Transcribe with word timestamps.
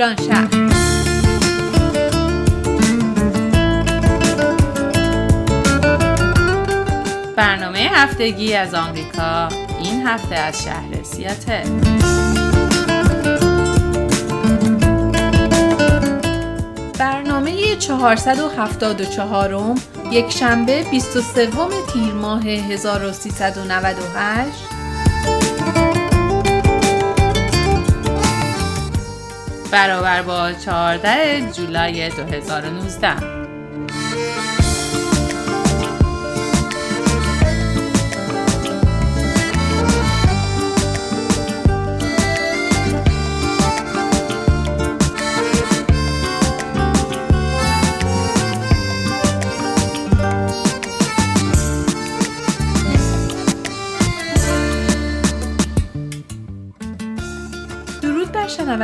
ایران 0.00 0.16
شهر. 0.16 0.48
برنامه 7.36 7.78
هفتگی 7.78 8.54
از 8.54 8.74
آمریکا 8.74 9.48
این 9.82 10.06
هفته 10.06 10.34
از 10.34 10.64
شهر 10.64 11.02
سیاتل. 11.02 11.68
برنامه 16.98 17.76
474 17.76 19.54
م 19.54 19.74
یک 20.10 20.30
شنبه 20.30 20.84
23 20.90 21.48
تیر 21.92 22.12
ماه 22.12 22.46
1398 22.46 24.69
برابر 29.72 30.22
با 30.22 30.52
14 30.52 31.52
جولای 31.52 32.08
2019 32.08 33.29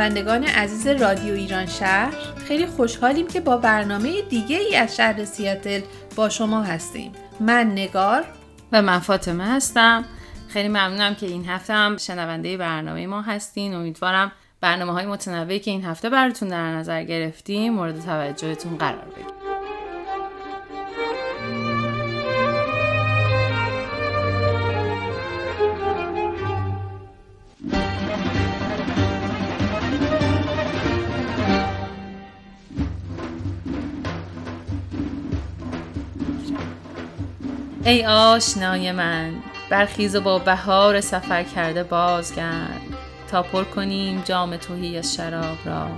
شنوندگان 0.07 0.43
عزیز 0.43 0.87
رادیو 0.87 1.33
ایران 1.33 1.65
شهر 1.65 2.13
خیلی 2.47 2.65
خوشحالیم 2.65 3.27
که 3.27 3.41
با 3.41 3.57
برنامه 3.57 4.21
دیگه 4.21 4.57
ای 4.57 4.75
از 4.75 4.95
شهر 4.95 5.25
سیاتل 5.25 5.81
با 6.15 6.29
شما 6.29 6.63
هستیم. 6.63 7.11
من 7.39 7.71
نگار. 7.71 8.25
و 8.71 8.81
من 8.81 8.99
فاطمه 8.99 9.45
هستم. 9.45 10.05
خیلی 10.47 10.67
ممنونم 10.67 11.15
که 11.15 11.25
این 11.25 11.45
هفته 11.45 11.73
هم 11.73 11.97
شنونده 11.97 12.57
برنامه 12.57 13.07
ما 13.07 13.21
هستین. 13.21 13.73
امیدوارم 13.73 14.31
برنامه 14.61 14.91
های 14.91 15.05
متنوعی 15.05 15.59
که 15.59 15.71
این 15.71 15.85
هفته 15.85 16.09
براتون 16.09 16.49
در 16.49 16.75
نظر 16.75 17.03
گرفتیم 17.03 17.73
مورد 17.73 18.01
توجهتون 18.05 18.77
قرار 18.77 19.05
بگیریم 19.05 19.46
ای 37.87 38.05
آشنای 38.05 38.91
من 38.91 39.33
برخیز 39.69 40.15
و 40.15 40.21
با 40.21 40.39
بهار 40.39 41.01
سفر 41.01 41.43
کرده 41.43 41.83
بازگرد 41.83 42.81
تا 43.31 43.43
پر 43.43 43.63
کنیم 43.63 44.21
جام 44.25 44.57
توهی 44.57 44.97
از 44.97 45.15
شراب 45.15 45.57
را. 45.65 45.85
و 45.85 45.89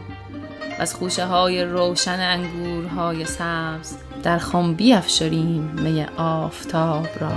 از 0.79 0.95
خوشه 0.95 1.25
های 1.25 1.63
روشن 1.63 2.19
انگورهای 2.19 3.25
سبز 3.25 3.97
در 4.23 4.37
خم 4.37 4.73
بیافشاریم 4.73 5.61
می 5.61 6.05
آفتاب 6.17 7.07
را. 7.19 7.31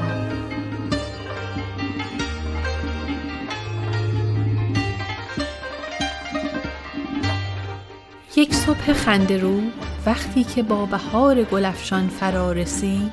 یک 8.37 8.55
صبح 8.55 8.93
خنده 8.93 9.39
رو 9.39 9.61
وقتی 10.07 10.45
که 10.45 10.63
با 10.63 10.87
بهار 10.87 11.45
گلفشان 11.45 12.09
فرارسی 12.09 13.11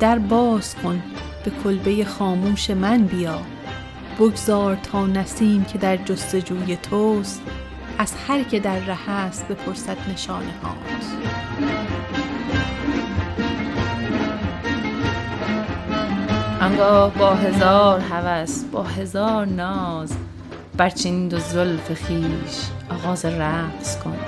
در 0.00 0.18
باز 0.18 0.74
کن 0.74 1.02
به 1.44 1.52
کلبه 1.64 2.04
خاموش 2.04 2.70
من 2.70 3.04
بیا. 3.04 3.38
بگذار 4.18 4.76
تا 4.76 5.06
نسیم 5.06 5.64
که 5.64 5.78
در 5.78 5.96
جستجوی 5.96 6.76
توست 6.76 7.42
از 7.98 8.14
هر 8.28 8.42
که 8.42 8.60
در 8.60 8.78
ره 8.78 9.10
است 9.10 9.48
بپرسد 9.48 9.96
نشانه 10.12 10.52
هات 10.62 11.34
آنگاه 16.60 17.14
با 17.14 17.34
هزار 17.34 18.00
هوس 18.00 18.64
با 18.64 18.82
هزار 18.82 19.46
ناز 19.46 20.16
برچین 20.76 21.28
دو 21.28 21.38
زلف 21.38 21.94
خیش 21.94 22.70
آغاز 22.90 23.24
رقص 23.24 23.98
کن. 23.98 24.18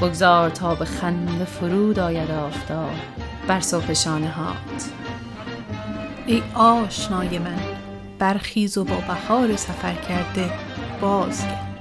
بگذار 0.00 0.50
تا 0.50 0.74
به 0.74 0.84
خنده 0.84 1.44
فرود 1.44 1.98
آید 1.98 2.30
آفتاب. 2.30 3.21
بر 3.48 3.60
صبح 3.60 3.92
شانه 3.92 4.28
هات. 4.28 4.90
ای 6.26 6.42
آشنای 6.54 7.38
من 7.38 7.58
برخیز 8.18 8.78
و 8.78 8.84
با 8.84 8.96
بهار 8.96 9.56
سفر 9.56 9.94
کرده 9.94 10.50
بازگرد. 11.00 11.72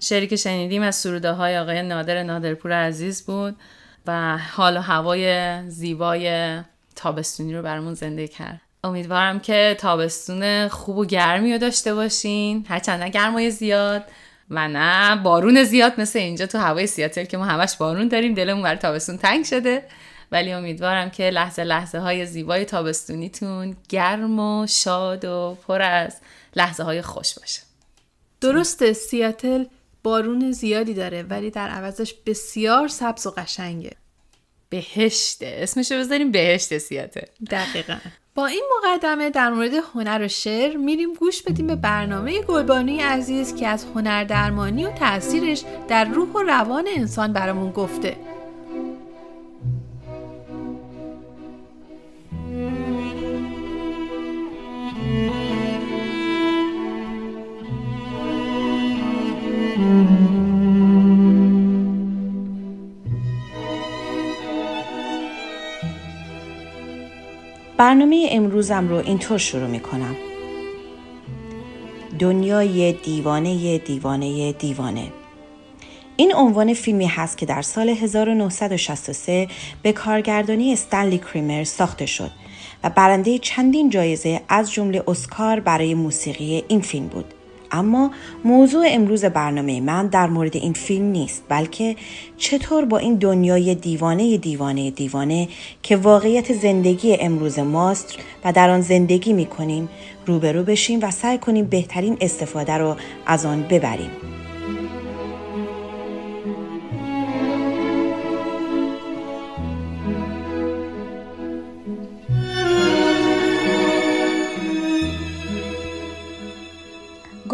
شعری 0.00 0.26
که 0.26 0.36
شنیدیم 0.36 0.82
از 0.82 0.96
سروده 0.96 1.32
های 1.32 1.58
آقای 1.58 1.82
نادر 1.82 2.22
نادرپور 2.22 2.72
عزیز 2.72 3.26
بود 3.26 3.56
و 4.06 4.38
حال 4.38 4.76
و 4.76 4.80
هوای 4.80 5.60
زیبای 5.70 6.58
تابستونی 6.96 7.54
رو 7.54 7.62
برامون 7.62 7.94
زنده 7.94 8.28
کرد. 8.28 8.60
امیدوارم 8.84 9.40
که 9.40 9.76
تابستون 9.78 10.68
خوب 10.68 10.96
و 10.96 11.04
گرمی 11.04 11.52
رو 11.52 11.58
داشته 11.58 11.94
باشین. 11.94 12.66
هرچند 12.68 13.02
نه 13.02 13.08
گرمای 13.08 13.50
زیاد 13.50 14.04
و 14.50 14.68
نه 14.68 15.16
بارون 15.16 15.64
زیاد 15.64 16.00
مثل 16.00 16.18
اینجا 16.18 16.46
تو 16.46 16.58
هوای 16.58 16.86
سیاتل 16.86 17.24
که 17.24 17.36
ما 17.36 17.44
همش 17.44 17.76
بارون 17.76 18.08
داریم. 18.08 18.34
دلمون 18.34 18.62
برای 18.62 18.76
تابستون 18.76 19.18
تنگ 19.18 19.44
شده. 19.44 19.82
ولی 20.34 20.52
امیدوارم 20.52 21.10
که 21.10 21.30
لحظه 21.30 21.64
لحظه 21.64 21.98
های 21.98 22.26
زیبای 22.26 22.64
تابستونیتون 22.64 23.76
گرم 23.88 24.38
و 24.38 24.66
شاد 24.66 25.24
و 25.24 25.58
پر 25.66 25.82
از 25.82 26.16
لحظه 26.56 26.82
های 26.82 27.02
خوش 27.02 27.38
باشه. 27.38 27.62
درسته 28.40 28.92
سیاتل 28.92 29.64
بارون 30.02 30.52
زیادی 30.52 30.94
داره 30.94 31.22
ولی 31.22 31.50
در 31.50 31.68
عوضش 31.68 32.14
بسیار 32.26 32.88
سبز 32.88 33.26
و 33.26 33.30
قشنگه. 33.30 33.92
بهشته 34.68 35.56
اسمشو 35.58 35.98
بذاریم 35.98 36.32
بهشت 36.32 36.78
سیاتل. 36.78 37.26
دقیقا. 37.50 37.96
با 38.34 38.46
این 38.46 38.64
مقدمه 38.78 39.30
در 39.30 39.50
مورد 39.50 39.72
هنر 39.94 40.22
و 40.24 40.28
شعر 40.28 40.76
میریم 40.76 41.14
گوش 41.14 41.42
بدیم 41.42 41.66
به 41.66 41.76
برنامه 41.76 42.42
گلبانی 42.42 43.00
عزیز 43.00 43.56
که 43.56 43.68
از 43.68 43.84
هنر 43.84 44.24
درمانی 44.24 44.84
و 44.84 44.90
تاثیرش 44.90 45.64
در 45.88 46.04
روح 46.04 46.28
و 46.28 46.42
روان 46.42 46.84
انسان 46.96 47.32
برامون 47.32 47.72
گفته. 47.72 48.33
برنامه 67.76 68.28
امروزم 68.30 68.88
رو 68.88 68.96
اینطور 68.96 69.38
شروع 69.38 69.66
می 69.66 69.80
کنم. 69.80 70.16
دنیای 72.18 72.92
دیوانه 72.92 73.78
دیوانه 73.78 74.52
دیوانه 74.52 75.12
این 76.16 76.34
عنوان 76.34 76.74
فیلمی 76.74 77.06
هست 77.06 77.38
که 77.38 77.46
در 77.46 77.62
سال 77.62 77.88
1963 77.88 79.48
به 79.82 79.92
کارگردانی 79.92 80.72
استنلی 80.72 81.18
کریمر 81.18 81.64
ساخته 81.64 82.06
شد 82.06 82.30
و 82.84 82.90
برنده 82.90 83.38
چندین 83.38 83.90
جایزه 83.90 84.40
از 84.48 84.72
جمله 84.72 85.02
اسکار 85.08 85.60
برای 85.60 85.94
موسیقی 85.94 86.64
این 86.68 86.80
فیلم 86.80 87.06
بود. 87.06 87.34
اما 87.74 88.10
موضوع 88.44 88.86
امروز 88.88 89.24
برنامه 89.24 89.80
من 89.80 90.06
در 90.06 90.26
مورد 90.26 90.56
این 90.56 90.72
فیلم 90.72 91.04
نیست 91.04 91.42
بلکه 91.48 91.96
چطور 92.36 92.84
با 92.84 92.98
این 92.98 93.14
دنیای 93.14 93.74
دیوانه 93.74 94.36
دیوانه 94.36 94.90
دیوانه 94.90 95.48
که 95.82 95.96
واقعیت 95.96 96.52
زندگی 96.52 97.16
امروز 97.20 97.58
ماست 97.58 98.18
و 98.44 98.52
در 98.52 98.70
آن 98.70 98.80
زندگی 98.80 99.32
می 99.32 99.46
کنیم 99.46 99.88
روبرو 100.26 100.62
بشیم 100.62 100.98
و 101.02 101.10
سعی 101.10 101.38
کنیم 101.38 101.64
بهترین 101.64 102.16
استفاده 102.20 102.72
رو 102.72 102.96
از 103.26 103.46
آن 103.46 103.62
ببریم. 103.62 104.10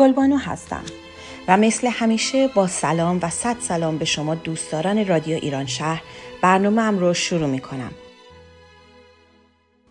گلبانو 0.01 0.37
هستم 0.37 0.83
و 1.49 1.57
مثل 1.57 1.89
همیشه 1.89 2.49
با 2.49 2.67
سلام 2.67 3.19
و 3.23 3.31
صد 3.31 3.57
سلام 3.61 3.99
به 3.99 4.05
شما 4.05 4.35
دوستداران 4.35 5.07
رادیو 5.07 5.37
ایران 5.37 5.67
شهر 5.67 6.03
برنامه 6.43 6.83
ام 6.83 6.99
رو 6.99 7.15
شروع 7.15 7.47
می 7.47 7.59
کنم. 7.61 7.91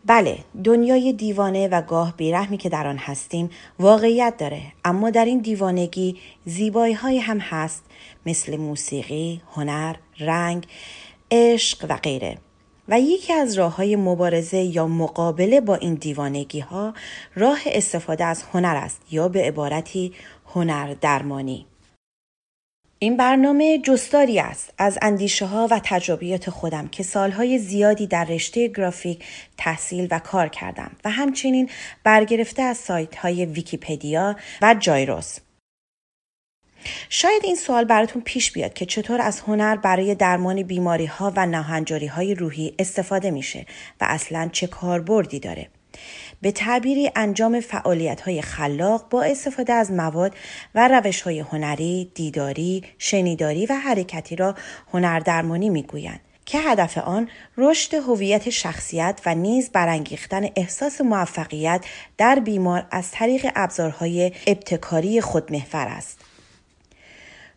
بله 0.06 0.38
دنیای 0.64 1.14
دیوانه 1.14 1.68
و 1.68 1.82
گاه 1.82 2.14
بیرحمی 2.18 2.58
که 2.58 2.70
در 2.70 2.88
آن 2.88 2.98
هستیم 2.98 3.50
واقعیت 3.80 4.38
داره 4.38 4.62
اما 4.86 5.10
در 5.10 5.26
این 5.26 5.40
دیوانگی 5.40 6.18
زیبایی 6.46 6.94
های 6.94 7.20
هم 7.20 7.40
هست 7.40 7.84
مثل 8.26 8.58
موسیقی، 8.58 9.42
هنر، 9.56 9.96
رنگ، 10.20 10.68
عشق 11.32 11.86
و 11.90 11.98
غیره 11.98 12.38
و 12.90 13.00
یکی 13.00 13.34
از 13.34 13.54
راه 13.58 13.76
های 13.76 13.96
مبارزه 13.96 14.58
یا 14.58 14.88
مقابله 14.88 15.62
با 15.62 15.76
این 15.76 15.94
دیوانگی 15.94 16.60
ها 16.60 16.94
راه 17.36 17.60
استفاده 17.66 18.26
از 18.26 18.44
هنر 18.54 18.76
است 18.76 19.02
یا 19.12 19.28
به 19.28 19.42
عبارتی 19.42 20.14
هنر 20.46 20.96
درمانی. 21.02 21.66
این 23.02 23.18
برنامه 23.18 23.78
جستاری 23.78 24.40
است 24.40 24.74
از 24.78 24.98
اندیشه 25.02 25.46
ها 25.46 25.68
و 25.72 25.82
تجربیات 25.84 26.50
خودم 26.50 26.88
که 26.88 27.04
سالهای 27.04 27.58
زیادی 27.58 28.08
در 28.08 28.26
رشته 28.26 28.68
گرافیک 28.68 29.24
تحصیل 29.58 30.08
و 30.12 30.20
کار 30.20 30.48
کردم 30.48 30.92
و 31.06 31.10
همچنین 31.10 31.70
برگرفته 32.04 32.62
از 32.62 32.78
سایت 32.78 33.16
های 33.16 33.46
ویکیپدیا 33.46 34.36
و 34.62 34.76
جایروس. 34.80 35.40
شاید 37.10 37.42
این 37.44 37.56
سوال 37.56 37.86
براتون 37.86 38.22
پیش 38.22 38.52
بیاد 38.52 38.74
که 38.74 38.86
چطور 38.86 39.22
از 39.22 39.40
هنر 39.40 39.76
برای 39.76 40.16
درمان 40.16 40.64
بیماری 40.64 41.06
ها 41.06 41.34
و 41.36 41.46
ناهنجاری 41.46 42.08
های 42.08 42.36
روحی 42.36 42.76
استفاده 42.80 43.32
میشه 43.32 43.66
و 44.02 44.06
اصلا 44.10 44.50
چه 44.52 44.68
کاربردی 44.68 45.40
داره. 45.40 45.68
به 46.42 46.52
تعبیری 46.52 47.12
انجام 47.16 47.60
فعالیت 47.60 48.22
های 48.22 48.42
خلاق 48.42 49.10
با 49.10 49.24
استفاده 49.24 49.74
از 49.74 49.92
مواد 49.92 50.36
و 50.76 50.88
روش 50.88 51.22
های 51.22 51.40
هنری، 51.40 52.12
دیداری، 52.16 52.84
شنیداری 52.98 53.66
و 53.66 53.74
حرکتی 53.74 54.36
را 54.36 54.56
هنردرمانی 54.94 55.70
می‌گویند. 55.70 56.20
که 56.46 56.60
هدف 56.60 56.98
آن 56.98 57.30
رشد 57.58 57.94
هویت 57.94 58.50
شخصیت 58.50 59.22
و 59.26 59.36
نیز 59.36 59.70
برانگیختن 59.70 60.50
احساس 60.56 61.02
موفقیت 61.02 61.86
در 62.18 62.40
بیمار 62.40 62.88
از 62.92 63.12
طریق 63.12 63.52
ابزارهای 63.56 64.32
ابتکاری 64.48 65.22
خودمحور 65.22 65.88
است. 65.88 66.29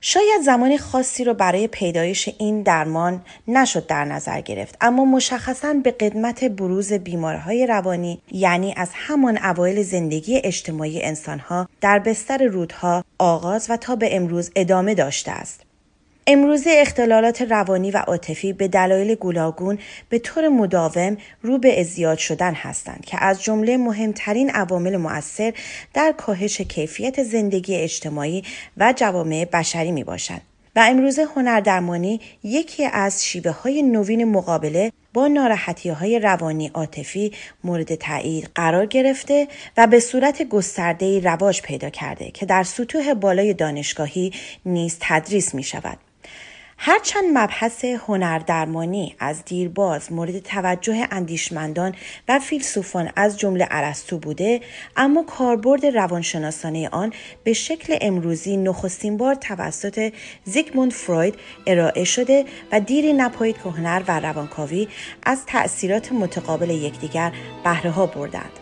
شاید 0.04 0.42
زمان 0.44 0.76
خاصی 0.76 1.24
رو 1.24 1.34
برای 1.34 1.66
پیدایش 1.68 2.28
این 2.38 2.62
درمان 2.62 3.22
نشد 3.48 3.86
در 3.86 4.04
نظر 4.04 4.40
گرفت 4.40 4.76
اما 4.80 5.04
مشخصا 5.04 5.74
به 5.84 5.90
قدمت 5.90 6.44
بروز 6.44 6.92
بیمارهای 6.92 7.66
روانی 7.66 8.20
یعنی 8.32 8.74
از 8.76 8.88
همان 8.92 9.38
اوایل 9.38 9.82
زندگی 9.82 10.40
اجتماعی 10.44 11.02
انسانها 11.02 11.68
در 11.80 11.98
بستر 11.98 12.44
رودها 12.44 13.04
آغاز 13.18 13.66
و 13.70 13.76
تا 13.76 13.96
به 13.96 14.16
امروز 14.16 14.50
ادامه 14.56 14.94
داشته 14.94 15.30
است. 15.30 15.60
امروزه 16.26 16.70
اختلالات 16.76 17.42
روانی 17.42 17.90
و 17.90 17.96
عاطفی 17.96 18.52
به 18.52 18.68
دلایل 18.68 19.14
گوناگون 19.14 19.78
به 20.08 20.18
طور 20.18 20.48
مداوم 20.48 21.16
رو 21.42 21.58
به 21.58 21.80
ازدیاد 21.80 22.18
شدن 22.18 22.54
هستند 22.54 23.04
که 23.04 23.24
از 23.24 23.42
جمله 23.42 23.76
مهمترین 23.76 24.50
عوامل 24.50 24.96
مؤثر 24.96 25.52
در 25.94 26.14
کاهش 26.16 26.60
کیفیت 26.60 27.22
زندگی 27.22 27.76
اجتماعی 27.76 28.44
و 28.76 28.94
جوامع 28.96 29.44
بشری 29.44 29.92
می 29.92 30.04
باشند. 30.04 30.42
و 30.76 30.84
امروزه 30.88 31.24
هنردرمانی 31.24 32.20
یکی 32.44 32.84
از 32.84 33.24
شیوه 33.24 33.50
های 33.50 33.82
نوین 33.82 34.24
مقابله 34.24 34.92
با 35.14 35.28
ناراحتی 35.28 35.88
های 35.88 36.18
روانی 36.18 36.70
عاطفی 36.74 37.32
مورد 37.64 37.94
تایید 37.94 38.50
قرار 38.54 38.86
گرفته 38.86 39.48
و 39.76 39.86
به 39.86 40.00
صورت 40.00 40.42
گسترده 40.42 41.20
رواج 41.20 41.62
پیدا 41.62 41.90
کرده 41.90 42.30
که 42.30 42.46
در 42.46 42.62
سطوح 42.62 43.14
بالای 43.14 43.54
دانشگاهی 43.54 44.32
نیز 44.66 44.96
تدریس 45.00 45.54
می 45.54 45.62
شود. 45.62 45.98
هرچند 46.84 47.24
مبحث 47.34 47.84
هنردرمانی 47.84 49.16
از 49.18 49.44
دیرباز 49.44 50.12
مورد 50.12 50.38
توجه 50.38 51.06
اندیشمندان 51.10 51.94
و 52.28 52.38
فیلسوفان 52.38 53.10
از 53.16 53.38
جمله 53.38 53.66
ارسطو 53.70 54.18
بوده 54.18 54.60
اما 54.96 55.22
کاربرد 55.22 55.86
روانشناسانه 55.86 56.88
آن 56.88 57.12
به 57.44 57.52
شکل 57.52 57.96
امروزی 58.00 58.56
نخستین 58.56 59.16
بار 59.16 59.34
توسط 59.34 60.12
زیگموند 60.44 60.92
فروید 60.92 61.34
ارائه 61.66 62.04
شده 62.04 62.44
و 62.72 62.80
دیری 62.80 63.12
نپایید 63.12 63.56
که 63.56 63.68
هنر 63.68 64.02
و 64.08 64.20
روانکاوی 64.20 64.88
از 65.22 65.46
تأثیرات 65.46 66.12
متقابل 66.12 66.70
یکدیگر 66.70 67.32
بهره 67.64 67.90
ها 67.90 68.06
بردند 68.06 68.52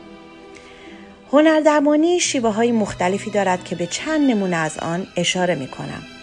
هنردرمانی 1.33 2.21
شیوه 2.21 2.51
های 2.51 2.73
مختلفی 2.73 3.31
دارد 3.31 3.65
که 3.65 3.77
به 3.77 3.87
چند 3.87 4.31
نمونه 4.31 4.57
از 4.57 4.79
آن 4.79 5.07
اشاره 5.17 5.55
می 5.55 5.69
کنم. 5.69 6.20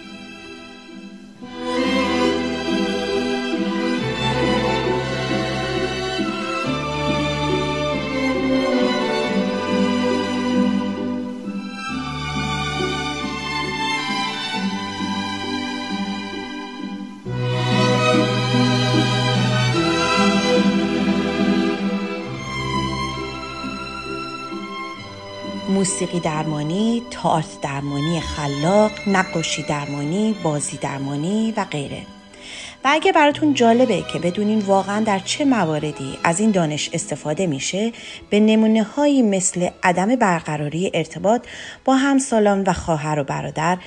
موسیقی 25.78 26.20
درمانی، 26.20 27.04
تارت 27.12 27.62
درمانی 27.62 28.20
خلاق، 28.20 28.92
نقاشی 29.08 29.64
درمانی، 29.64 30.36
بازی 30.44 30.78
درمانی 30.78 31.54
و 31.58 31.64
غیره. 31.64 32.02
و 32.84 32.90
اگه 32.92 33.12
براتون 33.12 33.54
جالبه 33.54 34.04
که 34.14 34.20
بدونین 34.20 34.60
واقعا 34.60 35.04
در 35.04 35.20
چه 35.20 35.46
مواردی 35.46 36.18
از 36.24 36.40
این 36.40 36.52
دانش 36.52 36.90
استفاده 36.94 37.48
میشه 37.48 37.92
به 38.30 38.40
نمونه 38.40 38.84
هایی 38.84 39.22
مثل 39.22 39.70
عدم 39.84 40.16
برقراری 40.16 40.92
ارتباط 40.94 41.48
با 41.86 41.96
همسالان 41.96 42.64
و 42.68 42.74
خواهر 42.74 43.20
و 43.20 43.24
برادر 43.24 43.78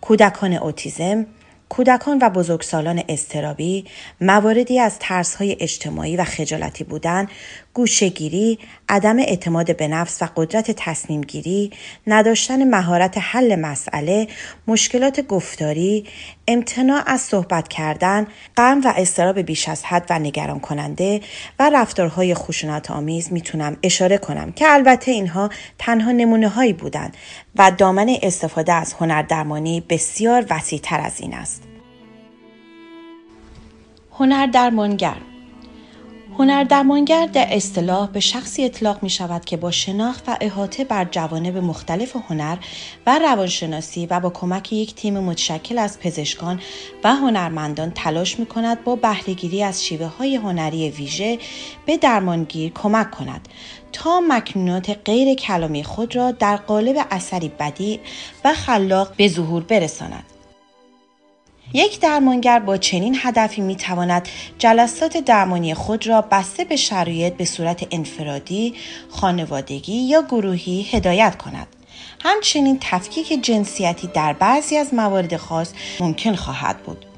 کودکان 0.00 0.52
اوتیزم 0.52 1.26
کودکان 1.68 2.18
و 2.22 2.30
بزرگسالان 2.30 3.02
استرابی، 3.08 3.84
مواردی 4.20 4.80
از 4.80 4.98
های 5.38 5.56
اجتماعی 5.60 6.16
و 6.16 6.24
خجالتی 6.24 6.84
بودن، 6.84 7.28
گوشگیری، 7.74 8.58
عدم 8.88 9.18
اعتماد 9.18 9.76
به 9.76 9.88
نفس 9.88 10.22
و 10.22 10.28
قدرت 10.36 10.70
تصمیم 10.70 11.20
گیری، 11.20 11.70
نداشتن 12.06 12.68
مهارت 12.68 13.18
حل 13.18 13.56
مسئله، 13.56 14.28
مشکلات 14.66 15.20
گفتاری، 15.20 16.06
امتناع 16.48 17.02
از 17.06 17.20
صحبت 17.20 17.68
کردن، 17.68 18.26
غم 18.56 18.80
و 18.84 18.94
استراب 18.96 19.38
بیش 19.38 19.68
از 19.68 19.84
حد 19.84 20.06
و 20.10 20.18
نگران 20.18 20.60
کننده 20.60 21.20
و 21.58 21.70
رفتارهای 21.70 22.34
خشونت 22.34 22.90
آمیز 22.90 23.32
می‌تونم 23.32 23.76
اشاره 23.82 24.18
کنم 24.18 24.52
که 24.52 24.72
البته 24.72 25.10
اینها 25.10 25.50
تنها 25.78 26.12
نمونه 26.12 26.48
هایی 26.48 26.72
بودند 26.72 27.16
و 27.56 27.70
دامن 27.78 28.16
استفاده 28.22 28.72
از 28.72 28.94
هنر 28.94 29.22
درمانی 29.22 29.80
بسیار 29.80 30.46
وسیع 30.50 30.80
تر 30.82 31.00
از 31.00 31.20
این 31.20 31.34
است. 31.34 31.62
هنر 34.12 34.46
درمانگر 34.46 35.16
هنر 36.38 36.64
درمانگر 36.64 37.26
در 37.26 37.46
اصطلاح 37.50 38.08
به 38.08 38.20
شخصی 38.20 38.64
اطلاق 38.64 39.02
می 39.02 39.10
شود 39.10 39.44
که 39.44 39.56
با 39.56 39.70
شناخت 39.70 40.28
و 40.28 40.36
احاطه 40.40 40.84
بر 40.84 41.04
جوانب 41.04 41.56
مختلف 41.56 42.16
هنر 42.28 42.56
و 43.06 43.18
روانشناسی 43.18 44.06
و 44.06 44.20
با 44.20 44.30
کمک 44.30 44.72
یک 44.72 44.94
تیم 44.94 45.18
متشکل 45.18 45.78
از 45.78 46.00
پزشکان 46.00 46.60
و 47.04 47.14
هنرمندان 47.14 47.90
تلاش 47.90 48.38
می 48.38 48.46
کند 48.46 48.84
با 48.84 48.96
بهرهگیری 48.96 49.62
از 49.62 49.84
شیوه 49.84 50.06
های 50.06 50.36
هنری 50.36 50.90
ویژه 50.90 51.38
به 51.86 51.96
درمانگیر 51.96 52.72
کمک 52.72 53.10
کند 53.10 53.48
تا 53.92 54.20
مکنونات 54.28 54.98
غیر 55.04 55.34
کلامی 55.34 55.84
خود 55.84 56.16
را 56.16 56.30
در 56.30 56.56
قالب 56.56 57.06
اثری 57.10 57.48
بدی 57.48 58.00
و 58.44 58.54
خلاق 58.54 59.14
به 59.16 59.28
ظهور 59.28 59.62
برساند. 59.62 60.31
یک 61.74 62.00
درمانگر 62.00 62.58
با 62.58 62.76
چنین 62.76 63.16
هدفی 63.22 63.60
می 63.60 63.76
تواند 63.76 64.28
جلسات 64.58 65.16
درمانی 65.16 65.74
خود 65.74 66.06
را 66.06 66.20
بسته 66.20 66.64
به 66.64 66.76
شرایط 66.76 67.32
به 67.34 67.44
صورت 67.44 67.86
انفرادی، 67.90 68.74
خانوادگی 69.08 69.96
یا 69.96 70.22
گروهی 70.22 70.86
هدایت 70.90 71.36
کند. 71.36 71.66
همچنین 72.20 72.78
تفکیک 72.80 73.44
جنسیتی 73.44 74.06
در 74.06 74.32
بعضی 74.32 74.76
از 74.76 74.94
موارد 74.94 75.36
خاص 75.36 75.72
ممکن 76.00 76.34
خواهد 76.34 76.78
بود. 76.78 77.11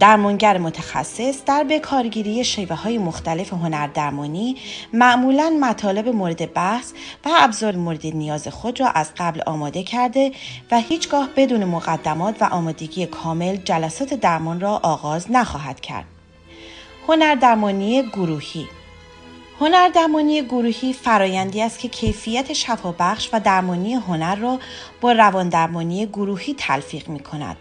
درمانگر 0.00 0.58
متخصص 0.58 1.44
در 1.46 1.64
بکارگیری 1.64 2.44
شیوه 2.44 2.76
های 2.76 2.98
مختلف 2.98 3.52
هنردرمانی 3.52 4.56
معمولا 4.92 5.58
مطالب 5.60 6.08
مورد 6.08 6.52
بحث 6.52 6.92
و 7.24 7.28
ابزار 7.36 7.76
مورد 7.76 8.06
نیاز 8.06 8.48
خود 8.48 8.80
را 8.80 8.88
از 8.88 9.10
قبل 9.16 9.40
آماده 9.46 9.82
کرده 9.82 10.32
و 10.70 10.80
هیچگاه 10.80 11.28
بدون 11.36 11.64
مقدمات 11.64 12.42
و 12.42 12.44
آمادگی 12.44 13.06
کامل 13.06 13.56
جلسات 13.56 14.14
درمان 14.14 14.60
را 14.60 14.80
آغاز 14.82 15.30
نخواهد 15.30 15.80
کرد. 15.80 16.04
هنردرمانی 17.08 18.02
گروهی 18.02 18.68
هنردرمانی 19.60 20.42
گروهی 20.42 20.92
فرایندی 20.92 21.62
است 21.62 21.78
که 21.78 21.88
کیفیت 21.88 22.52
شفابخش 22.52 23.28
و 23.32 23.40
درمانی 23.40 23.94
هنر 23.94 24.34
را 24.34 24.58
با 25.00 25.12
رواندرمانی 25.12 26.06
گروهی 26.06 26.54
تلفیق 26.54 27.08
می 27.08 27.20
کند. 27.20 27.56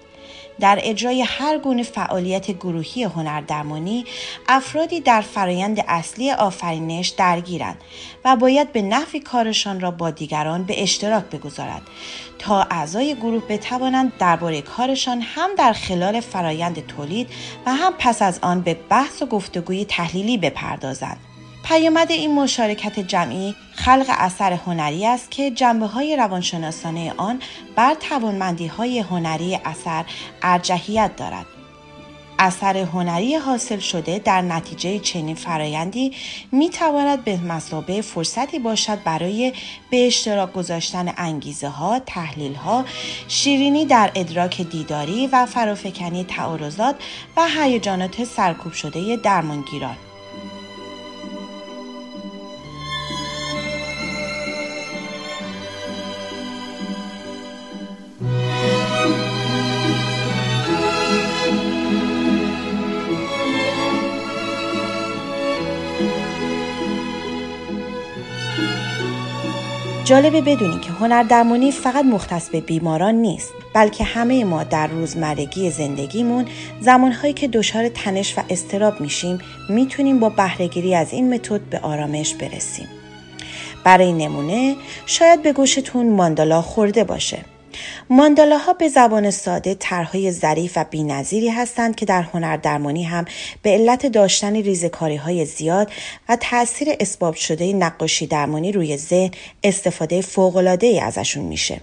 در 0.59 0.79
اجرای 0.83 1.21
هر 1.21 1.57
گونه 1.57 1.83
فعالیت 1.83 2.51
گروهی 2.51 3.03
هنردرمانی 3.03 4.05
افرادی 4.47 4.99
در 4.99 5.21
فرایند 5.21 5.83
اصلی 5.87 6.31
آفرینش 6.31 7.07
درگیرند 7.07 7.81
و 8.25 8.35
باید 8.35 8.71
به 8.71 8.81
نفی 8.81 9.19
کارشان 9.19 9.79
را 9.79 9.91
با 9.91 10.11
دیگران 10.11 10.63
به 10.63 10.83
اشتراک 10.83 11.23
بگذارد 11.23 11.81
تا 12.39 12.61
اعضای 12.61 13.15
گروه 13.15 13.43
بتوانند 13.49 14.17
درباره 14.17 14.61
کارشان 14.61 15.21
هم 15.21 15.49
در 15.57 15.73
خلال 15.73 16.19
فرایند 16.19 16.87
تولید 16.87 17.29
و 17.65 17.73
هم 17.73 17.93
پس 17.99 18.21
از 18.21 18.39
آن 18.41 18.61
به 18.61 18.73
بحث 18.89 19.21
و 19.21 19.25
گفتگوی 19.25 19.85
تحلیلی 19.85 20.37
بپردازند. 20.37 21.28
پیامد 21.69 22.11
این 22.11 22.33
مشارکت 22.33 22.99
جمعی 22.99 23.55
خلق 23.73 24.05
اثر 24.09 24.53
هنری 24.53 25.05
است 25.05 25.31
که 25.31 25.51
جنبه 25.51 25.85
های 25.85 26.15
روانشناسانه 26.15 27.13
آن 27.17 27.41
بر 27.75 27.93
توانمندی 27.93 28.67
های 28.67 28.99
هنری 28.99 29.59
اثر 29.65 30.05
ارجحیت 30.41 31.15
دارد. 31.15 31.45
اثر 32.39 32.77
هنری 32.77 33.35
حاصل 33.35 33.79
شده 33.79 34.19
در 34.19 34.41
نتیجه 34.41 34.99
چنین 34.99 35.35
فرایندی 35.35 36.13
می 36.51 36.69
تواند 36.69 37.23
به 37.23 37.37
مسابه 37.37 38.01
فرصتی 38.01 38.59
باشد 38.59 39.03
برای 39.03 39.53
به 39.91 40.07
اشتراک 40.07 40.53
گذاشتن 40.53 41.13
انگیزه 41.17 41.67
ها، 41.67 41.99
تحلیل 41.99 42.55
ها، 42.55 42.85
شیرینی 43.27 43.85
در 43.85 44.11
ادراک 44.15 44.61
دیداری 44.61 45.27
و 45.27 45.45
فرافکنی 45.45 46.23
تعارضات 46.23 46.95
و 47.37 47.47
هیجانات 47.47 48.23
سرکوب 48.23 48.73
شده 48.73 49.15
درمانگیران. 49.15 50.08
جالبه 70.09 70.41
بدونی 70.41 70.79
که 70.79 70.91
هنر 70.91 71.23
درمانی 71.23 71.71
فقط 71.71 72.05
مختص 72.05 72.49
به 72.49 72.61
بیماران 72.61 73.15
نیست 73.15 73.53
بلکه 73.73 74.03
همه 74.03 74.43
ما 74.43 74.63
در 74.63 74.87
روزمرگی 74.87 75.71
زندگیمون 75.71 76.45
زمانهایی 76.81 77.33
که 77.33 77.47
دچار 77.47 77.89
تنش 77.89 78.37
و 78.37 78.41
استراب 78.49 79.01
میشیم 79.01 79.39
می‌تونیم 79.69 80.19
با 80.19 80.29
بهرهگیری 80.29 80.95
از 80.95 81.13
این 81.13 81.33
متد 81.33 81.61
به 81.61 81.79
آرامش 81.79 82.33
برسیم. 82.33 82.87
برای 83.83 84.13
نمونه 84.13 84.75
شاید 85.05 85.41
به 85.41 85.53
گوشتون 85.53 86.09
ماندالا 86.09 86.61
خورده 86.61 87.03
باشه. 87.03 87.37
ماندالاها 88.09 88.73
به 88.73 88.89
زبان 88.89 89.31
ساده 89.31 89.75
طرحهای 89.75 90.31
ظریف 90.31 90.73
و 90.75 90.85
بینظیری 90.89 91.49
هستند 91.49 91.95
که 91.95 92.05
در 92.05 92.21
هنر 92.21 92.57
درمانی 92.57 93.03
هم 93.03 93.25
به 93.61 93.69
علت 93.69 94.05
داشتن 94.05 94.55
ریزکاری 94.55 95.15
های 95.15 95.45
زیاد 95.45 95.91
و 96.29 96.35
تاثیر 96.35 96.87
اسباب 96.99 97.35
شده 97.35 97.73
نقاشی 97.73 98.27
درمانی 98.27 98.71
روی 98.71 98.97
ذهن 98.97 99.31
استفاده 99.63 100.21
فوقالعاده 100.21 100.87
ای 100.87 100.99
ازشون 100.99 101.43
میشه. 101.43 101.81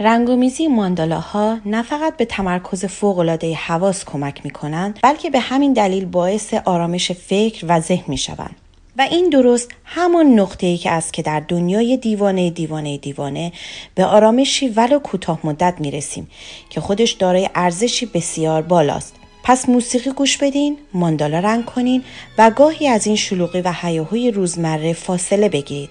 رنگومیزی 0.00 0.66
ماندالاها 0.66 1.58
نه 1.66 1.82
فقط 1.82 2.16
به 2.16 2.24
تمرکز 2.24 2.84
فوقالعاده 2.84 3.54
حواس 3.54 4.04
کمک 4.04 4.40
می‌کنند 4.44 4.98
بلکه 5.02 5.30
به 5.30 5.40
همین 5.40 5.72
دلیل 5.72 6.04
باعث 6.04 6.54
آرامش 6.54 7.12
فکر 7.12 7.66
و 7.68 7.80
ذهن 7.80 8.04
می‌شوند. 8.08 8.56
و 8.98 9.02
این 9.02 9.28
درست 9.30 9.70
همان 9.84 10.26
نقطه 10.26 10.66
ای 10.66 10.76
که 10.76 10.90
است 10.90 11.12
که 11.12 11.22
در 11.22 11.40
دنیای 11.40 11.96
دیوانه 11.96 12.50
دیوانه 12.50 12.98
دیوانه 12.98 13.52
به 13.94 14.04
آرامشی 14.04 14.68
ولو 14.68 14.98
کوتاه 14.98 15.40
مدت 15.44 15.74
می 15.78 15.90
رسیم 15.90 16.30
که 16.70 16.80
خودش 16.80 17.12
دارای 17.12 17.50
ارزشی 17.54 18.06
بسیار 18.06 18.62
بالاست. 18.62 19.14
پس 19.44 19.68
موسیقی 19.68 20.10
گوش 20.10 20.36
بدین، 20.36 20.76
ماندالا 20.94 21.38
رنگ 21.38 21.64
کنین 21.64 22.04
و 22.38 22.50
گاهی 22.50 22.88
از 22.88 23.06
این 23.06 23.16
شلوغی 23.16 23.60
و 23.60 23.72
هیاهوی 23.80 24.30
روزمره 24.30 24.92
فاصله 24.92 25.48
بگیرید. 25.48 25.90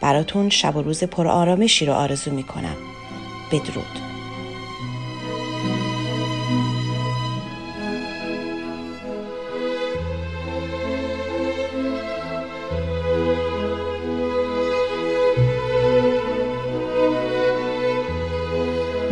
براتون 0.00 0.50
شب 0.50 0.76
و 0.76 0.82
روز 0.82 1.04
پر 1.04 1.28
آرامشی 1.28 1.86
رو 1.86 1.92
آرزو 1.92 2.30
می 2.30 2.42
کنم. 2.42 2.76
بدرود. 3.52 4.11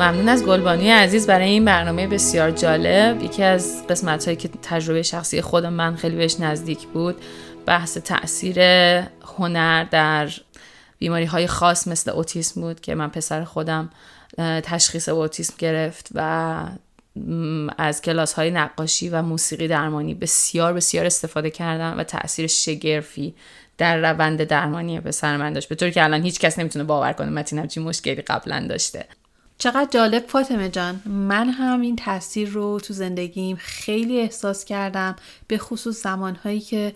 ممنون 0.00 0.28
از 0.28 0.44
گلبانی 0.44 0.90
عزیز. 0.90 1.26
برای 1.26 1.48
این 1.48 1.64
برنامه 1.64 2.06
بسیار 2.06 2.50
جالب 2.50 3.22
یکی 3.22 3.42
از 3.42 3.86
قسمت 3.86 4.24
هایی 4.24 4.36
که 4.36 4.48
تجربه 4.62 5.02
شخصی 5.02 5.42
خود 5.42 5.66
من 5.66 5.96
خیلی 5.96 6.16
بهش 6.16 6.40
نزدیک 6.40 6.86
بود 6.86 7.16
بحث 7.66 7.98
تاثیر 7.98 8.60
هنر 9.38 9.84
در 9.84 10.28
بیماری 10.98 11.24
های 11.24 11.46
خاص 11.46 11.88
مثل 11.88 12.10
اوتیسم 12.10 12.60
بود 12.60 12.80
که 12.80 12.94
من 12.94 13.08
پسر 13.08 13.44
خودم 13.44 13.90
تشخیص 14.38 15.08
اوتیسم 15.08 15.54
گرفت 15.58 16.08
و 16.14 16.64
از 17.78 18.02
کلاس 18.02 18.32
های 18.32 18.50
نقاشی 18.50 19.08
و 19.08 19.22
موسیقی 19.22 19.68
درمانی 19.68 20.14
بسیار 20.14 20.72
بسیار 20.72 21.06
استفاده 21.06 21.50
کردم 21.50 21.94
و 21.98 22.04
تاثیر 22.04 22.46
شگرفی 22.46 23.34
در 23.78 24.12
روند 24.12 24.44
درمانی 24.44 25.00
پسر 25.00 25.36
من 25.36 25.52
داشت. 25.52 25.68
به 25.68 25.74
طور 25.74 25.90
که 25.90 26.04
الان 26.04 26.22
هیچ 26.22 26.40
کس 26.40 26.58
نمی‌تونه 26.58 26.84
باور 26.84 27.12
کنه 27.12 27.30
متین 27.30 27.58
همچین 27.58 27.82
مشکلی 27.82 28.14
قبلا 28.14 28.66
داشته. 28.68 29.06
چقدر 29.60 29.88
جالب 29.90 30.26
فاطمه 30.26 30.68
جان. 30.68 31.02
من 31.06 31.48
هم 31.48 31.80
این 31.80 31.96
تاثیر 31.96 32.48
رو 32.48 32.80
تو 32.80 32.94
زندگیم 32.94 33.56
خیلی 33.60 34.20
احساس 34.20 34.64
کردم 34.64 35.16
به 35.48 35.58
خصوص 35.58 36.02
زمانهایی 36.02 36.60
که 36.60 36.94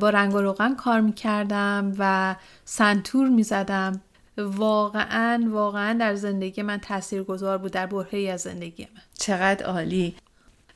با 0.00 0.10
رنگ 0.10 0.34
و 0.34 0.38
روغن 0.40 0.74
کار 0.74 1.00
می‌کردم 1.00 1.94
و 1.98 2.36
سنتور 2.64 3.28
می‌زدم. 3.28 4.00
واقعا 4.38 5.44
واقعا 5.50 5.98
در 5.98 6.14
زندگی 6.14 6.62
من 6.62 6.78
تأثیر 6.78 7.22
گذار 7.22 7.58
بود 7.58 7.72
در 7.72 7.86
برهی 7.86 8.30
از 8.30 8.40
زندگی 8.40 8.88
من. 8.94 9.02
چقدر 9.18 9.66
عالی. 9.66 10.14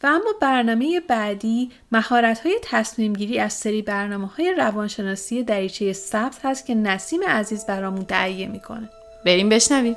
و 0.03 0.07
اما 0.07 0.33
برنامه 0.41 1.01
بعدی 1.09 1.71
مهارت 1.93 2.41
های 2.41 2.59
تصمیم 2.63 3.13
گیری 3.13 3.39
از 3.39 3.53
سری 3.53 3.83
برنامه 3.83 4.27
های 4.27 4.55
روانشناسی 4.59 5.43
دریچه 5.43 5.93
سبز 5.93 6.37
هست 6.43 6.67
که 6.67 6.75
نسیم 6.75 7.23
عزیز 7.23 7.67
برامون 7.67 8.05
تهیه 8.05 8.49
می‌کنه. 8.49 8.89
بریم 9.25 9.49
بشنویم. 9.49 9.97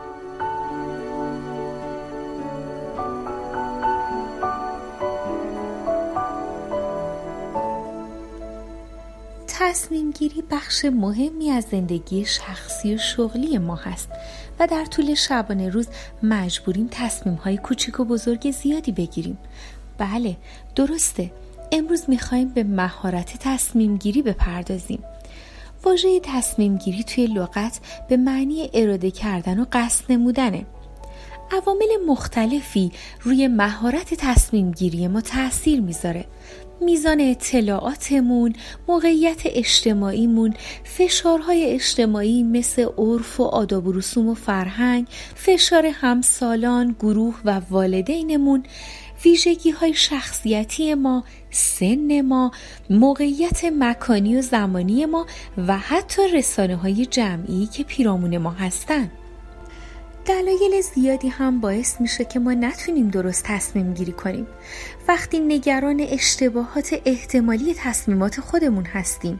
تصمیم 9.63 10.11
گیری 10.11 10.43
بخش 10.51 10.85
مهمی 10.85 11.49
از 11.51 11.65
زندگی 11.71 12.25
شخصی 12.25 12.95
و 12.95 12.97
شغلی 12.97 13.57
ما 13.57 13.75
هست 13.75 14.09
و 14.59 14.67
در 14.67 14.85
طول 14.85 15.13
شبانه 15.13 15.69
روز 15.69 15.87
مجبوریم 16.23 16.87
تصمیم 16.91 17.35
های 17.35 17.57
کوچیک 17.57 17.99
و 17.99 18.05
بزرگ 18.05 18.51
زیادی 18.51 18.91
بگیریم. 18.91 19.37
بله 19.97 20.37
درسته. 20.75 21.31
امروز 21.71 22.03
می‌خوایم 22.07 22.49
به 22.49 22.63
مهارت 22.63 23.37
تصمیم 23.39 23.97
گیری 23.97 24.21
بپردازیم. 24.21 25.03
واژه 25.83 26.19
تصمیم 26.23 26.77
گیری 26.77 27.03
توی 27.03 27.27
لغت 27.27 27.79
به 28.09 28.17
معنی 28.17 28.69
اراده 28.73 29.11
کردن 29.11 29.59
و 29.59 29.65
قصد 29.71 30.11
نمودنه. 30.11 30.65
عوامل 31.51 31.87
مختلفی 32.07 32.91
روی 33.21 33.47
مهارت 33.47 34.13
تصمیم 34.13 34.71
گیری 34.71 35.07
ما 35.07 35.21
تاثیر 35.21 35.81
می‌ذاره 35.81 36.25
میزان 36.81 37.21
اطلاعاتمون، 37.21 38.55
موقعیت 38.87 39.41
اجتماعیمون، 39.45 40.53
فشارهای 40.83 41.65
اجتماعی 41.65 42.43
مثل 42.43 42.87
عرف 42.97 43.39
و 43.39 43.43
آداب 43.43 43.87
و 43.87 43.91
رسوم 43.91 44.29
و 44.29 44.33
فرهنگ، 44.33 45.07
فشار 45.35 45.85
همسالان، 45.85 46.95
گروه 46.99 47.35
و 47.45 47.61
والدینمون، 47.69 48.63
ویژگی 49.25 49.69
های 49.69 49.93
شخصیتی 49.93 50.93
ما، 50.93 51.23
سن 51.51 52.21
ما، 52.21 52.51
موقعیت 52.89 53.65
مکانی 53.65 54.37
و 54.37 54.41
زمانی 54.41 55.05
ما 55.05 55.25
و 55.67 55.77
حتی 55.77 56.21
رسانه 56.33 56.75
های 56.75 57.05
جمعی 57.05 57.65
که 57.65 57.83
پیرامون 57.83 58.37
ما 58.37 58.51
هستند. 58.51 59.11
دلایل 60.25 60.81
زیادی 60.81 61.27
هم 61.27 61.59
باعث 61.59 62.01
میشه 62.01 62.25
که 62.25 62.39
ما 62.39 62.53
نتونیم 62.53 63.09
درست 63.09 63.43
تصمیم 63.43 63.93
گیری 63.93 64.11
کنیم. 64.11 64.47
وقتی 65.07 65.39
نگران 65.39 65.99
اشتباهات 66.09 67.01
احتمالی 67.05 67.73
تصمیمات 67.73 68.39
خودمون 68.41 68.85
هستیم 68.85 69.39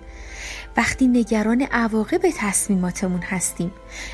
وقتی 0.78 1.08
نگران 1.08 1.62
عواقب 1.72 2.22
تصمیماتمون 2.38 3.22
هستیم 3.22 3.72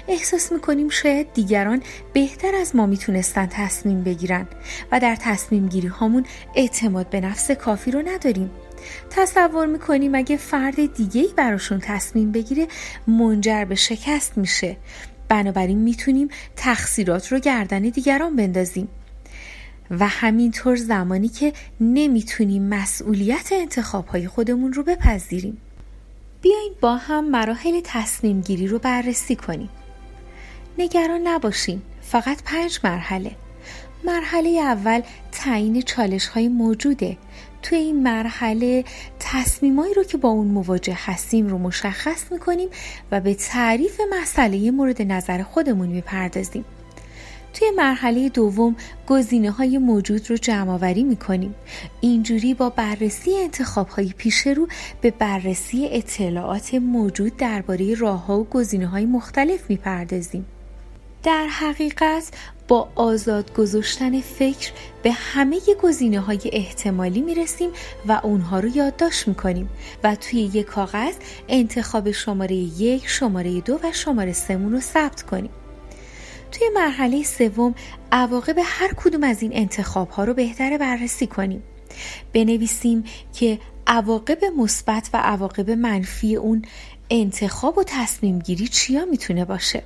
احساس 0.08 0.52
می‌کنیم 0.52 0.90
شاید 0.90 1.34
دیگران 1.34 1.84
بهتر 2.14 2.56
از 2.56 2.76
ما 2.76 2.86
می‌تونستن 2.86 3.46
تصمیم 3.46 4.04
بگیرن 4.04 4.48
و 4.92 5.00
در 5.00 5.16
تصمیم 5.16 5.68
گیری 5.68 5.88
هامون 5.88 6.26
اعتماد 6.56 7.10
به 7.10 7.22
نفس 7.22 7.52
کافی 7.52 7.92
رو 7.92 8.02
نداریم. 8.02 8.52
تصور 9.10 9.66
می‌کنیم 9.66 10.16
اگه 10.16 10.38
فرد 10.38 10.96
دیگه 10.96 11.22
ای 11.22 11.30
براشون 11.36 11.80
تصمیم 11.80 12.32
بگیره 12.32 12.68
منجر 13.08 13.66
به 13.66 13.76
شکست 13.76 14.38
میشه. 14.38 14.78
بنابراین 15.30 15.78
می‌تونیم 15.78 16.28
تقصیرات 16.56 17.32
رو 17.32 17.40
گردن 17.40 17.82
دیگران 17.82 18.36
بندازیم. 18.36 18.88
و 19.92 20.08
همینطور 20.08 20.76
زمانی 20.76 21.28
که 21.28 21.54
نمی‌تونیم 21.82 22.64
مسئولیت 22.64 23.50
انتخاب 23.52 24.08
های 24.08 24.28
خودمون 24.28 24.74
رو 24.74 24.84
بپذیریم. 24.84 25.58
بیاین 26.42 26.74
با 26.82 26.96
هم 26.96 27.30
مراحل 27.30 27.82
تصمیم 27.84 28.42
گیری 28.42 28.68
رو 28.68 28.80
بررسی 28.80 29.36
کنیم. 29.36 29.70
نگران 30.78 31.28
نباشین 31.28 31.82
فقط 32.02 32.44
پنج 32.46 32.80
مرحله. 32.84 33.32
مرحله 34.06 34.50
اول 34.50 35.02
تعیین 35.32 35.82
چالش 35.82 36.28
های 36.28 36.48
موجوده. 36.48 37.18
توی 37.68 37.78
این 37.78 38.04
مرحله 38.04 38.84
تصمیمایی 39.20 39.94
رو 39.94 40.04
که 40.04 40.18
با 40.18 40.30
اون 40.30 40.48
مواجه 40.48 40.98
هستیم 40.98 41.48
رو 41.48 41.58
مشخص 41.58 42.32
می‌کنیم 42.32 42.70
و 43.12 43.22
به 43.22 43.34
تعریف 43.34 44.02
مسئله 44.22 44.72
مورد 44.72 45.02
نظر 45.02 45.44
خودمون 45.44 45.88
می‌پردازیم 45.88 46.66
توی 47.54 47.72
مرحله 47.78 48.30
دوم 48.30 48.76
گزینه 49.08 49.52
های 49.52 49.78
موجود 49.78 50.30
رو 50.30 50.38
جمع 50.38 50.72
آوری 50.72 51.04
می 51.04 51.16
کنیم. 51.16 51.56
اینجوری 52.02 52.54
با 52.54 52.70
بررسی 52.70 53.36
انتخاب 53.36 53.88
های 53.88 54.14
پیش 54.18 54.48
رو 54.48 54.68
به 55.02 55.12
بررسی 55.12 55.88
اطلاعات 55.92 56.74
موجود 56.74 57.38
درباره 57.38 57.94
راه 57.94 58.26
ها 58.26 58.40
و 58.40 58.44
گزینه 58.44 58.88
های 58.88 59.06
مختلف 59.06 59.70
می 59.70 59.78
پردازیم. 59.78 60.46
در 61.24 61.48
حقیقت 61.48 62.32
با 62.68 62.90
آزاد 62.96 63.54
گذاشتن 63.54 64.22
فکر 64.22 64.72
به 65.04 65.12
همه 65.12 65.60
گزینه 65.84 66.20
های 66.20 66.40
احتمالی 66.44 67.22
می 67.22 67.36
رسیم 67.36 67.70
و 68.08 68.20
اونها 68.24 68.60
رو 68.60 68.68
یادداشت 68.68 69.28
می 69.28 69.36
کنیم 69.36 69.70
و 70.04 70.16
توی 70.16 70.40
یک 70.40 70.66
کاغذ 70.66 71.14
انتخاب 71.48 72.12
شماره 72.12 72.56
یک، 72.56 73.08
شماره 73.08 73.62
دو 73.62 73.80
و 73.84 73.92
شماره 73.92 74.34
سمون 74.34 74.72
رو 74.72 74.80
ثبت 74.80 75.22
کنیم. 75.22 75.52
توی 76.52 76.70
مرحله 76.76 77.24
سوم 77.24 77.76
عواقب 78.12 78.56
هر 78.64 78.94
کدوم 78.94 79.24
از 79.24 79.42
این 79.42 79.52
انتخاب 79.54 80.10
ها 80.10 80.24
رو 80.24 80.34
بهتر 80.34 80.78
بررسی 80.78 81.28
کنیم. 81.28 81.64
بنویسیم 82.34 83.04
که 83.34 83.60
عواقب 83.88 84.46
مثبت 84.58 85.10
و 85.14 85.18
عواقب 85.18 85.70
منفی 85.70 86.36
اون 86.36 86.62
انتخاب 87.10 87.78
و 87.78 87.84
تصمیم 87.84 88.40
گیری 88.40 88.68
چیا 88.68 89.06
می‌تونه 89.06 89.46
باشه. 89.46 89.84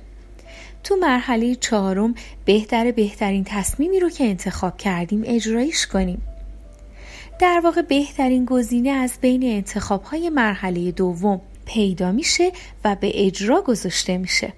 تو 0.84 0.96
مرحله 0.96 1.54
چهارم 1.54 2.14
بهتر 2.44 2.90
بهترین 2.90 3.44
تصمیمی 3.44 4.00
رو 4.00 4.10
که 4.10 4.24
انتخاب 4.24 4.76
کردیم 4.76 5.22
اجرایش 5.26 5.86
کنیم. 5.86 6.22
در 7.38 7.60
واقع 7.64 7.82
بهترین 7.82 8.44
گزینه 8.44 8.90
از 8.90 9.18
بین 9.20 9.42
انتخاب 9.42 10.02
های 10.02 10.30
مرحله 10.30 10.92
دوم 10.92 11.40
پیدا 11.66 12.12
میشه 12.12 12.52
و 12.84 12.96
به 13.00 13.26
اجرا 13.26 13.62
گذاشته 13.62 14.18
میشه. 14.18 14.52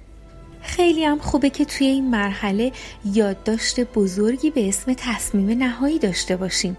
خیلی 0.62 1.04
هم 1.04 1.18
خوبه 1.18 1.50
که 1.50 1.64
توی 1.64 1.86
این 1.86 2.10
مرحله 2.10 2.72
یادداشت 3.04 3.80
بزرگی 3.80 4.50
به 4.50 4.68
اسم 4.68 4.94
تصمیم 4.96 5.58
نهایی 5.58 5.98
داشته 5.98 6.36
باشیم 6.36 6.76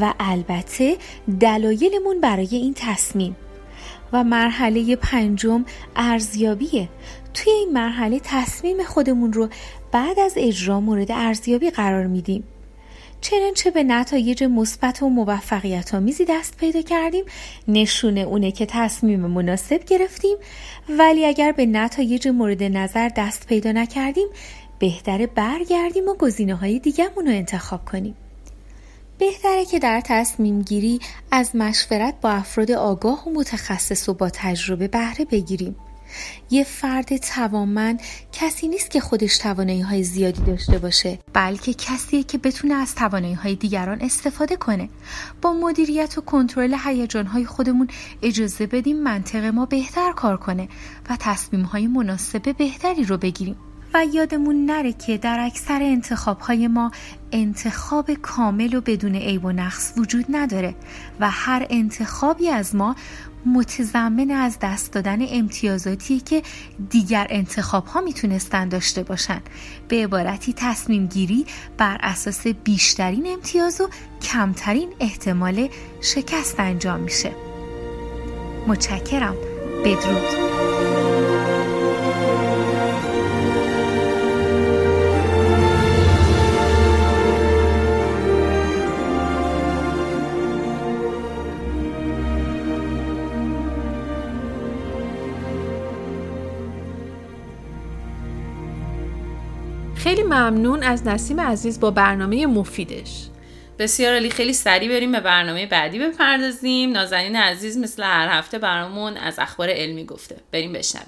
و 0.00 0.14
البته 0.20 0.96
دلایلمون 1.40 2.20
برای 2.20 2.48
این 2.52 2.74
تصمیم 2.76 3.36
و 4.12 4.24
مرحله 4.24 4.96
پنجم 4.96 5.64
ارزیابیه. 5.96 6.88
توی 7.34 7.52
این 7.52 7.72
مرحله 7.72 8.20
تصمیم 8.24 8.82
خودمون 8.82 9.32
رو 9.32 9.48
بعد 9.92 10.18
از 10.18 10.32
اجرا 10.36 10.80
مورد 10.80 11.12
ارزیابی 11.12 11.70
قرار 11.70 12.06
میدیم. 12.06 12.44
چنانچه 13.20 13.70
به 13.70 13.82
نتایج 13.82 14.44
مثبت 14.44 15.02
و 15.02 15.08
موفقیت 15.08 15.94
آمیزی 15.94 16.24
دست 16.24 16.56
پیدا 16.56 16.82
کردیم 16.82 17.24
نشونه 17.68 18.20
اونه 18.20 18.52
که 18.52 18.66
تصمیم 18.66 19.20
مناسب 19.20 19.84
گرفتیم 19.84 20.36
ولی 20.88 21.24
اگر 21.24 21.52
به 21.52 21.66
نتایج 21.66 22.28
مورد 22.28 22.62
نظر 22.62 23.10
دست 23.16 23.46
پیدا 23.46 23.72
نکردیم 23.72 24.28
بهتره 24.78 25.26
برگردیم 25.26 26.08
و 26.08 26.14
گزینه 26.14 26.54
های 26.54 26.78
دیگهمون 26.78 27.26
رو 27.26 27.32
انتخاب 27.32 27.84
کنیم. 27.84 28.14
بهتره 29.18 29.64
که 29.64 29.78
در 29.78 30.00
تصمیم 30.04 30.62
گیری 30.62 31.00
از 31.30 31.56
مشورت 31.56 32.14
با 32.20 32.30
افراد 32.30 32.70
آگاه 32.70 33.28
و 33.28 33.30
متخصص 33.30 34.08
و 34.08 34.14
با 34.14 34.30
تجربه 34.30 34.88
بهره 34.88 35.24
بگیریم. 35.24 35.76
یه 36.50 36.64
فرد 36.64 37.16
توانمند 37.16 38.02
کسی 38.32 38.68
نیست 38.68 38.90
که 38.90 39.00
خودش 39.00 39.38
توانایی 39.38 39.80
های 39.80 40.02
زیادی 40.02 40.42
داشته 40.42 40.78
باشه 40.78 41.18
بلکه 41.32 41.74
کسیه 41.74 42.22
که 42.22 42.38
بتونه 42.38 42.74
از 42.74 42.94
توانایی 42.94 43.34
های 43.34 43.54
دیگران 43.54 43.98
استفاده 44.00 44.56
کنه. 44.56 44.88
با 45.42 45.52
مدیریت 45.52 46.18
و 46.18 46.20
کنترل 46.20 46.76
هیجان 46.84 47.26
های 47.26 47.44
خودمون 47.44 47.88
اجازه 48.22 48.66
بدیم 48.66 49.02
منطق 49.02 49.44
ما 49.44 49.66
بهتر 49.66 50.12
کار 50.12 50.36
کنه 50.36 50.68
و 51.10 51.16
تصمیم 51.20 51.62
های 51.62 51.86
مناسب 51.86 52.56
بهتری 52.56 53.04
رو 53.04 53.18
بگیریم. 53.18 53.56
و 53.96 54.04
یادمون 54.04 54.66
نره 54.66 54.92
که 54.92 55.18
در 55.18 55.40
اکثر 55.40 55.78
انتخاب 55.82 56.40
های 56.40 56.68
ما 56.68 56.90
انتخاب 57.32 58.14
کامل 58.14 58.74
و 58.74 58.80
بدون 58.80 59.14
عیب 59.14 59.44
و 59.44 59.52
نقص 59.52 59.92
وجود 59.96 60.24
نداره 60.28 60.74
و 61.20 61.30
هر 61.30 61.66
انتخابی 61.70 62.48
از 62.48 62.74
ما 62.74 62.96
متضمن 63.46 64.30
از 64.30 64.58
دست 64.62 64.92
دادن 64.92 65.18
امتیازاتی 65.28 66.20
که 66.20 66.42
دیگر 66.90 67.26
انتخاب 67.30 67.86
ها 67.86 68.00
می‌تونستن 68.00 68.68
داشته 68.68 69.02
باشن. 69.02 69.40
به 69.88 70.04
عبارتی 70.04 70.52
تصمیم 70.56 71.06
گیری 71.06 71.46
بر 71.78 71.98
اساس 72.00 72.46
بیشترین 72.46 73.26
امتیاز 73.26 73.80
و 73.80 73.88
کمترین 74.22 74.88
احتمال 75.00 75.68
شکست 76.00 76.60
انجام 76.60 77.00
میشه. 77.00 77.30
متشکرم. 78.66 79.36
بدرود. 79.84 81.15
خیلی 100.06 100.22
ممنون 100.22 100.82
از 100.82 101.06
نسیم 101.06 101.40
عزیز 101.40 101.80
با 101.80 101.90
برنامه 101.90 102.46
مفیدش. 102.46 103.28
بسیار 103.78 104.14
علی 104.14 104.30
خیلی 104.30 104.52
سریع 104.52 104.88
بریم 104.88 105.12
به 105.12 105.20
برنامه 105.20 105.66
بعدی 105.66 105.98
بپردازیم. 105.98 106.92
نازنین 106.92 107.36
عزیز 107.36 107.78
مثل 107.78 108.02
هر 108.02 108.28
هفته 108.38 108.58
برامون 108.58 109.16
از 109.16 109.38
اخبار 109.38 109.68
علمی 109.70 110.04
گفته. 110.04 110.36
بریم 110.52 110.72
بشنویم. 110.72 111.06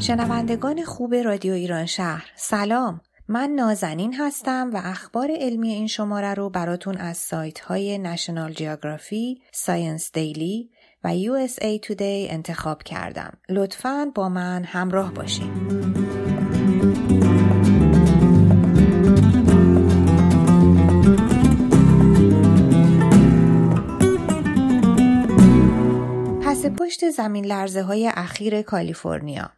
شنوندگان 0.00 0.84
خوب 0.84 1.14
رادیو 1.14 1.52
ایران 1.52 1.86
شهر 1.86 2.30
سلام. 2.36 3.00
من 3.28 3.50
نازنین 3.50 4.14
هستم 4.14 4.70
و 4.72 4.80
اخبار 4.84 5.30
علمی 5.30 5.70
این 5.70 5.86
شماره 5.86 6.34
رو 6.34 6.50
براتون 6.50 6.96
از 6.96 7.16
سایت 7.16 7.60
های 7.60 7.98
نشنال 7.98 8.52
جیوگرافی، 8.52 9.42
ساینس 9.52 10.12
دیلی 10.12 10.70
و 11.04 11.14
USA 11.14 11.78
Today 11.86 12.30
انتخاب 12.30 12.82
کردم. 12.82 13.38
لطفاً 13.48 14.12
با 14.14 14.28
من 14.28 14.64
همراه 14.64 15.12
باشین. 15.12 15.52
پس 26.42 26.66
پشت 26.66 27.10
زمین 27.10 27.44
لرزه 27.44 27.82
های 27.82 28.10
اخیر 28.14 28.62
کالیفرنیا 28.62 29.50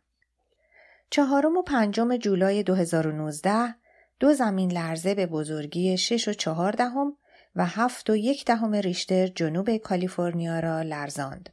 چهارم 1.10 1.56
و 1.56 1.62
پنجم 1.62 2.16
جولای 2.16 2.62
2019 2.62 3.74
دو 4.20 4.32
زمین 4.32 4.72
لرزه 4.72 5.14
به 5.14 5.26
بزرگی 5.26 5.96
6 5.96 6.28
و 6.28 6.32
4 6.32 6.72
دهم 6.72 7.16
و 7.56 7.66
7 7.66 8.10
و 8.10 8.16
یک 8.16 8.44
دهم 8.44 8.74
ریشتر 8.74 9.26
جنوب 9.26 9.76
کالیفرنیا 9.76 10.60
را 10.60 10.82
لرزاند. 10.82 11.50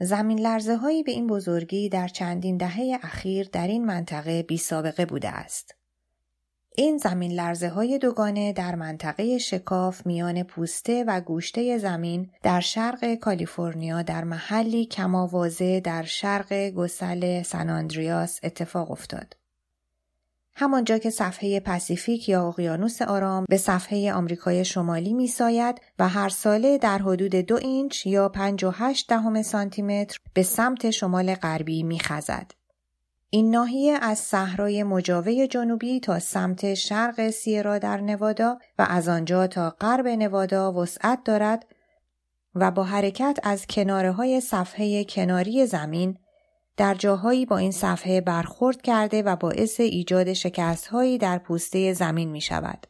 زمین 0.00 0.38
لرزه 0.38 0.76
هایی 0.76 1.02
به 1.02 1.12
این 1.12 1.26
بزرگی 1.26 1.88
در 1.88 2.08
چندین 2.08 2.56
دهه 2.56 2.98
اخیر 3.02 3.48
در 3.52 3.66
این 3.66 3.84
منطقه 3.84 4.42
بی 4.42 4.56
سابقه 4.56 5.06
بوده 5.06 5.28
است. 5.28 5.77
این 6.80 6.98
زمین 6.98 7.32
لرزه 7.32 7.68
های 7.68 7.98
دوگانه 7.98 8.52
در 8.52 8.74
منطقه 8.74 9.38
شکاف 9.38 10.06
میان 10.06 10.42
پوسته 10.42 11.04
و 11.06 11.20
گوشته 11.20 11.78
زمین 11.78 12.30
در 12.42 12.60
شرق 12.60 13.14
کالیفرنیا 13.14 14.02
در 14.02 14.24
محلی 14.24 14.86
کماوازه 14.86 15.80
در 15.80 16.02
شرق 16.02 16.70
گسل 16.70 17.42
سن 17.42 17.70
آندریاس 17.70 18.40
اتفاق 18.42 18.90
افتاد. 18.90 19.36
همانجا 20.54 20.98
که 20.98 21.10
صفحه 21.10 21.60
پاسیفیک 21.60 22.28
یا 22.28 22.48
اقیانوس 22.48 23.02
آرام 23.02 23.44
به 23.48 23.56
صفحه 23.56 24.12
آمریکای 24.12 24.64
شمالی 24.64 25.14
میساید 25.14 25.80
و 25.98 26.08
هر 26.08 26.28
ساله 26.28 26.78
در 26.78 26.98
حدود 26.98 27.34
دو 27.34 27.56
اینچ 27.56 28.06
یا 28.06 28.28
58 28.28 29.08
دهم 29.08 29.42
سانتی 29.42 29.82
متر 29.82 30.18
به 30.34 30.42
سمت 30.42 30.90
شمال 30.90 31.34
غربی 31.34 31.82
میخزد. 31.82 32.57
این 33.30 33.50
ناحیه 33.50 33.98
از 34.02 34.18
صحرای 34.18 34.82
مجاوه 34.82 35.46
جنوبی 35.46 36.00
تا 36.00 36.18
سمت 36.18 36.74
شرق 36.74 37.30
سیرا 37.30 37.78
در 37.78 38.00
نوادا 38.00 38.58
و 38.78 38.86
از 38.88 39.08
آنجا 39.08 39.46
تا 39.46 39.70
غرب 39.70 40.06
نوادا 40.06 40.72
وسعت 40.72 41.24
دارد 41.24 41.66
و 42.54 42.70
با 42.70 42.84
حرکت 42.84 43.38
از 43.42 43.66
کناره 43.66 44.12
های 44.12 44.40
صفحه 44.40 45.04
کناری 45.04 45.66
زمین 45.66 46.18
در 46.76 46.94
جاهایی 46.94 47.46
با 47.46 47.58
این 47.58 47.70
صفحه 47.70 48.20
برخورد 48.20 48.82
کرده 48.82 49.22
و 49.22 49.36
باعث 49.36 49.80
ایجاد 49.80 50.32
شکستهایی 50.32 51.18
در 51.18 51.38
پوسته 51.38 51.92
زمین 51.92 52.28
می 52.30 52.40
شود. 52.40 52.86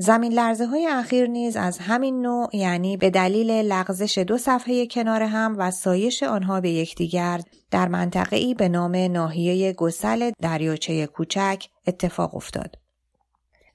زمین 0.00 0.32
لرزه 0.32 0.66
های 0.66 0.86
اخیر 0.86 1.26
نیز 1.26 1.56
از 1.56 1.78
همین 1.78 2.20
نوع 2.20 2.56
یعنی 2.56 2.96
به 2.96 3.10
دلیل 3.10 3.50
لغزش 3.50 4.18
دو 4.18 4.38
صفحه 4.38 4.86
کنار 4.86 5.22
هم 5.22 5.54
و 5.58 5.70
سایش 5.70 6.22
آنها 6.22 6.60
به 6.60 6.70
یکدیگر 6.70 7.40
در 7.70 7.88
منطقه 7.88 8.36
ای 8.36 8.54
به 8.54 8.68
نام 8.68 8.96
ناحیه 8.96 9.72
گسل 9.72 10.30
دریاچه 10.42 11.06
کوچک 11.06 11.64
اتفاق 11.86 12.34
افتاد. 12.34 12.76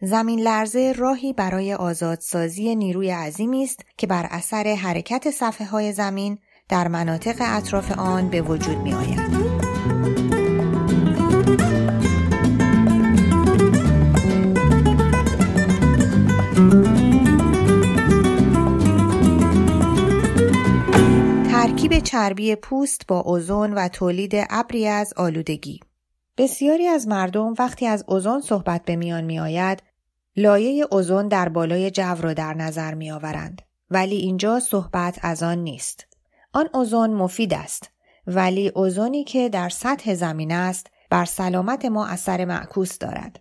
زمین 0.02 0.40
لرزه 0.40 0.92
راهی 0.92 1.34
برای 1.34 1.74
آزادسازی 1.74 2.76
نیروی 2.76 3.10
عظیمی 3.10 3.64
است 3.64 3.86
که 3.98 4.08
بر 4.08 4.28
اثر 4.32 4.76
حرکت 4.76 5.32
صفحه 5.32 5.68
های 5.68 5.94
زمین 5.94 6.38
در 6.70 6.88
مناطق 6.88 7.36
اطراف 7.40 7.92
آن 7.92 8.30
به 8.30 8.42
وجود 8.42 8.78
می 8.78 8.94
آید. 8.94 9.43
ترکیب 21.74 22.00
چربی 22.00 22.56
پوست 22.56 23.08
با 23.08 23.20
اوزون 23.20 23.74
و 23.74 23.88
تولید 23.88 24.32
ابری 24.50 24.88
از 24.88 25.14
آلودگی. 25.18 25.80
بسیاری 26.38 26.88
از 26.88 27.08
مردم 27.08 27.54
وقتی 27.60 27.88
از 27.88 28.04
اوزون 28.08 28.42
صحبت 28.42 28.86
به 28.86 28.96
میان 28.96 29.24
می 29.24 29.40
آید 29.40 29.84
لایه 30.36 30.88
اوزون 30.92 31.28
در 31.28 31.50
بالای 31.50 31.92
جو 31.92 32.16
را 32.22 32.34
در 32.34 32.54
نظر 32.54 32.94
می 32.94 33.12
آورند 33.12 33.62
ولی 33.90 34.16
اینجا 34.16 34.60
صحبت 34.60 35.20
از 35.22 35.44
آن 35.44 35.58
نیست. 35.58 36.08
آن 36.54 36.70
اوزون 36.74 37.14
مفید 37.14 37.54
است 37.54 37.90
ولی 38.28 38.70
اوزونی 38.70 39.24
که 39.24 39.50
در 39.50 39.70
سطح 39.70 40.14
زمین 40.14 40.52
است 40.52 40.88
بر 41.10 41.26
سلامت 41.26 41.86
ما 41.86 42.08
اثر 42.08 42.46
معکوس 42.46 42.98
دارد. 42.98 43.40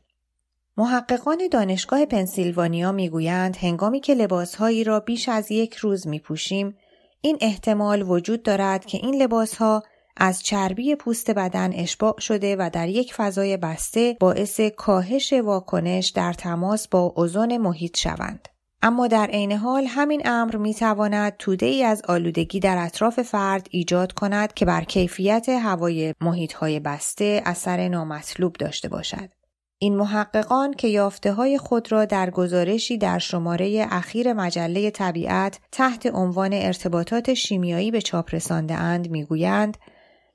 محققان 0.76 1.48
دانشگاه 1.50 2.06
پنسیلوانیا 2.06 2.92
می‌گویند 2.92 3.56
هنگامی 3.56 4.00
که 4.00 4.14
لباسهایی 4.14 4.84
را 4.84 5.00
بیش 5.00 5.28
از 5.28 5.50
یک 5.50 5.74
روز 5.74 6.06
می 6.06 6.18
پوشیم 6.18 6.74
این 7.24 7.38
احتمال 7.40 8.02
وجود 8.02 8.42
دارد 8.42 8.84
که 8.84 8.98
این 8.98 9.22
لباس 9.22 9.54
ها 9.54 9.82
از 10.16 10.42
چربی 10.42 10.94
پوست 10.94 11.30
بدن 11.30 11.72
اشباع 11.72 12.20
شده 12.20 12.56
و 12.56 12.70
در 12.72 12.88
یک 12.88 13.14
فضای 13.14 13.56
بسته 13.56 14.16
باعث 14.20 14.60
کاهش 14.60 15.32
واکنش 15.32 16.08
در 16.08 16.32
تماس 16.32 16.88
با 16.88 17.12
اوزون 17.16 17.56
محیط 17.56 17.96
شوند. 17.96 18.48
اما 18.82 19.06
در 19.06 19.26
عین 19.26 19.52
حال 19.52 19.84
همین 19.86 20.22
امر 20.24 20.56
می 20.56 20.74
تواند 20.74 21.36
توده 21.38 21.66
ای 21.66 21.84
از 21.84 22.02
آلودگی 22.08 22.60
در 22.60 22.84
اطراف 22.84 23.22
فرد 23.22 23.66
ایجاد 23.70 24.12
کند 24.12 24.54
که 24.54 24.64
بر 24.64 24.84
کیفیت 24.84 25.48
هوای 25.48 26.14
محیط 26.20 26.52
های 26.52 26.80
بسته 26.80 27.42
اثر 27.44 27.88
نامطلوب 27.88 28.52
داشته 28.52 28.88
باشد. 28.88 29.41
این 29.82 29.96
محققان 29.96 30.74
که 30.74 30.88
یافته 30.88 31.32
های 31.32 31.58
خود 31.58 31.92
را 31.92 32.04
در 32.04 32.30
گزارشی 32.30 32.98
در 32.98 33.18
شماره 33.18 33.86
اخیر 33.90 34.32
مجله 34.32 34.90
طبیعت 34.90 35.60
تحت 35.72 36.06
عنوان 36.14 36.52
ارتباطات 36.52 37.34
شیمیایی 37.34 37.90
به 37.90 38.02
چاپ 38.02 38.34
رسانده 38.34 38.74
اند 38.74 39.10
می‌گویند 39.10 39.76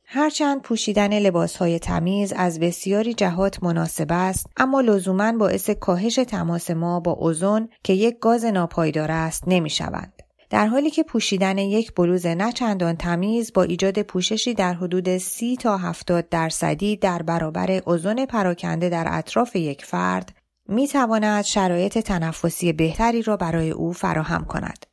هرچند 0.05 0.61
پوشیدن 0.61 1.19
لباس 1.19 1.57
های 1.57 1.79
تمیز 1.79 2.33
از 2.33 2.59
بسیاری 2.59 3.13
جهات 3.13 3.63
مناسب 3.63 4.07
است 4.09 4.45
اما 4.57 4.81
لزوما 4.81 5.31
باعث 5.31 5.69
کاهش 5.69 6.15
تماس 6.15 6.71
ما 6.71 6.99
با 6.99 7.11
اوزون 7.11 7.69
که 7.83 7.93
یک 7.93 8.19
گاز 8.19 8.45
ناپایدار 8.45 9.11
است 9.11 9.43
نمی 9.47 9.69
شوند. 9.69 10.16
در 10.49 10.67
حالی 10.67 10.89
که 10.89 11.03
پوشیدن 11.03 11.57
یک 11.57 11.95
بلوز 11.95 12.25
نه 12.25 12.51
چندان 12.51 12.95
تمیز 12.95 13.53
با 13.53 13.63
ایجاد 13.63 14.01
پوششی 14.01 14.53
در 14.53 14.73
حدود 14.73 15.17
30 15.17 15.55
تا 15.57 15.77
70 15.77 16.29
درصدی 16.29 16.95
در 16.95 17.21
برابر 17.21 17.71
اوزون 17.71 18.25
پراکنده 18.25 18.89
در 18.89 19.07
اطراف 19.09 19.55
یک 19.55 19.85
فرد 19.85 20.33
می 20.69 20.87
تواند 20.87 21.43
شرایط 21.43 21.97
تنفسی 21.97 22.73
بهتری 22.73 23.21
را 23.21 23.37
برای 23.37 23.71
او 23.71 23.93
فراهم 23.93 24.45
کند. 24.45 24.85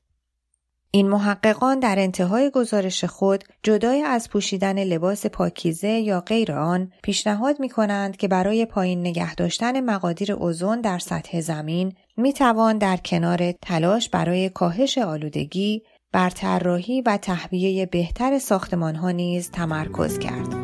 این 0.90 1.09
محققان 1.09 1.81
در 1.81 1.99
انتهای 1.99 2.51
گزارش 2.51 3.05
خود 3.05 3.45
جدای 3.62 4.03
از 4.03 4.31
پوشیدن 4.31 4.85
لباس 4.85 5.27
پاکیزه 5.27 5.88
یا 5.88 6.21
غیر 6.21 6.53
آن 6.53 6.93
پیشنهاد 7.03 7.61
می 7.61 7.69
کنند 7.69 8.17
که 8.17 8.29
برای 8.29 8.67
پایین 8.67 9.01
نگه 9.01 9.35
داشتن 9.35 9.81
مقادیر 9.81 10.33
اوزون 10.33 10.81
در 10.81 10.99
سطح 10.99 11.40
زمین 11.40 11.93
می 12.16 12.33
توان 12.33 12.79
در 12.79 12.96
کنار 12.96 13.53
تلاش 13.53 14.09
برای 14.09 14.48
کاهش 14.48 14.98
آلودگی 14.98 15.83
بر 16.12 16.31
طراحی 16.31 17.03
و 17.03 17.16
تهویه 17.16 17.87
بهتر 17.87 18.38
ساختمان 18.38 18.94
ها 18.94 19.11
نیز 19.11 19.50
تمرکز 19.50 20.18
کرد. 20.18 20.55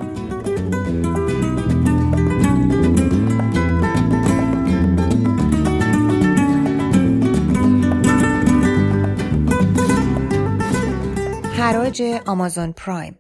حراج 11.57 12.03
آمازون 12.27 12.73
پرایم 12.73 13.20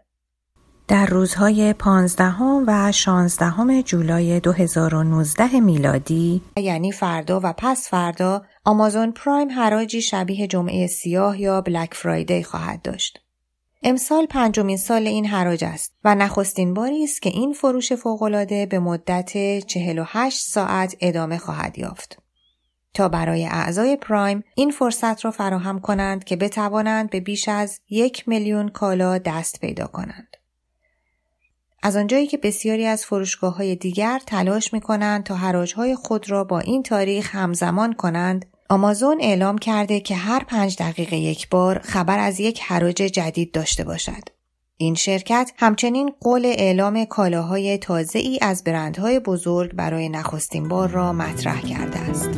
در 0.90 1.06
روزهای 1.06 1.72
15 1.72 2.34
و 2.66 2.92
16 2.92 3.82
جولای 3.82 4.40
2019 4.40 5.60
میلادی 5.60 6.42
یعنی 6.56 6.92
فردا 6.92 7.40
و 7.42 7.52
پس 7.52 7.88
فردا 7.88 8.42
آمازون 8.64 9.12
پرایم 9.12 9.50
حراجی 9.50 10.02
شبیه 10.02 10.46
جمعه 10.46 10.86
سیاه 10.86 11.40
یا 11.40 11.60
بلک 11.60 11.94
فرایدی 11.94 12.42
خواهد 12.42 12.82
داشت. 12.82 13.20
امسال 13.82 14.26
پنجمین 14.26 14.76
سال 14.76 15.06
این 15.06 15.26
حراج 15.26 15.64
است 15.64 15.92
و 16.04 16.14
نخستین 16.14 16.74
باری 16.74 17.04
است 17.04 17.22
که 17.22 17.30
این 17.30 17.52
فروش 17.52 17.92
فوقالعاده 17.92 18.66
به 18.66 18.78
مدت 18.78 19.58
48 19.66 20.46
ساعت 20.46 20.96
ادامه 21.00 21.38
خواهد 21.38 21.78
یافت. 21.78 22.18
تا 22.94 23.08
برای 23.08 23.46
اعضای 23.46 23.96
پرایم 23.96 24.44
این 24.54 24.70
فرصت 24.70 25.24
را 25.24 25.30
فراهم 25.30 25.80
کنند 25.80 26.24
که 26.24 26.36
بتوانند 26.36 27.10
به 27.10 27.20
بیش 27.20 27.48
از 27.48 27.80
یک 27.90 28.28
میلیون 28.28 28.68
کالا 28.68 29.18
دست 29.18 29.60
پیدا 29.60 29.86
کنند. 29.86 30.29
از 31.82 31.96
آنجایی 31.96 32.26
که 32.26 32.36
بسیاری 32.36 32.86
از 32.86 33.04
فروشگاه 33.04 33.56
های 33.56 33.76
دیگر 33.76 34.20
تلاش 34.26 34.72
می 34.72 34.80
کنند 34.80 35.24
تا 35.24 35.34
حراج 35.34 35.74
های 35.74 35.94
خود 35.94 36.30
را 36.30 36.44
با 36.44 36.58
این 36.60 36.82
تاریخ 36.82 37.34
همزمان 37.34 37.92
کنند، 37.92 38.46
آمازون 38.68 39.18
اعلام 39.20 39.58
کرده 39.58 40.00
که 40.00 40.14
هر 40.14 40.44
پنج 40.44 40.76
دقیقه 40.76 41.16
یک 41.16 41.48
بار 41.48 41.78
خبر 41.78 42.18
از 42.18 42.40
یک 42.40 42.60
حراج 42.60 42.94
جدید 42.94 43.52
داشته 43.52 43.84
باشد. 43.84 44.22
این 44.76 44.94
شرکت 44.94 45.52
همچنین 45.56 46.12
قول 46.20 46.46
اعلام 46.46 47.04
کالاهای 47.04 47.78
تازه 47.78 48.18
ای 48.18 48.38
از 48.42 48.64
برندهای 48.64 49.20
بزرگ 49.20 49.72
برای 49.72 50.08
نخستین 50.08 50.68
بار 50.68 50.88
را 50.88 51.12
مطرح 51.12 51.60
کرده 51.60 51.98
است. 51.98 52.30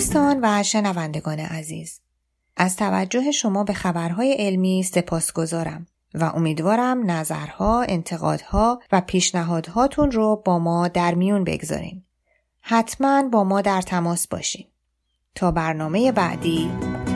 دوستان 0.00 0.40
و 0.42 0.62
شنوندگان 0.62 1.38
عزیز 1.38 2.00
از 2.56 2.76
توجه 2.76 3.30
شما 3.30 3.64
به 3.64 3.72
خبرهای 3.72 4.32
علمی 4.32 4.82
سپاس 4.82 5.32
گذارم 5.32 5.86
و 6.14 6.24
امیدوارم 6.24 7.10
نظرها، 7.10 7.82
انتقادها 7.82 8.80
و 8.92 9.00
پیشنهادهاتون 9.00 10.10
رو 10.10 10.42
با 10.44 10.58
ما 10.58 10.88
در 10.88 11.14
میون 11.14 11.44
بگذارین. 11.44 12.02
حتما 12.60 13.22
با 13.22 13.44
ما 13.44 13.60
در 13.60 13.82
تماس 13.82 14.28
باشین. 14.28 14.66
تا 15.34 15.50
برنامه 15.50 16.12
بعدی 16.12 16.70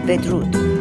بدرود. 0.08 0.73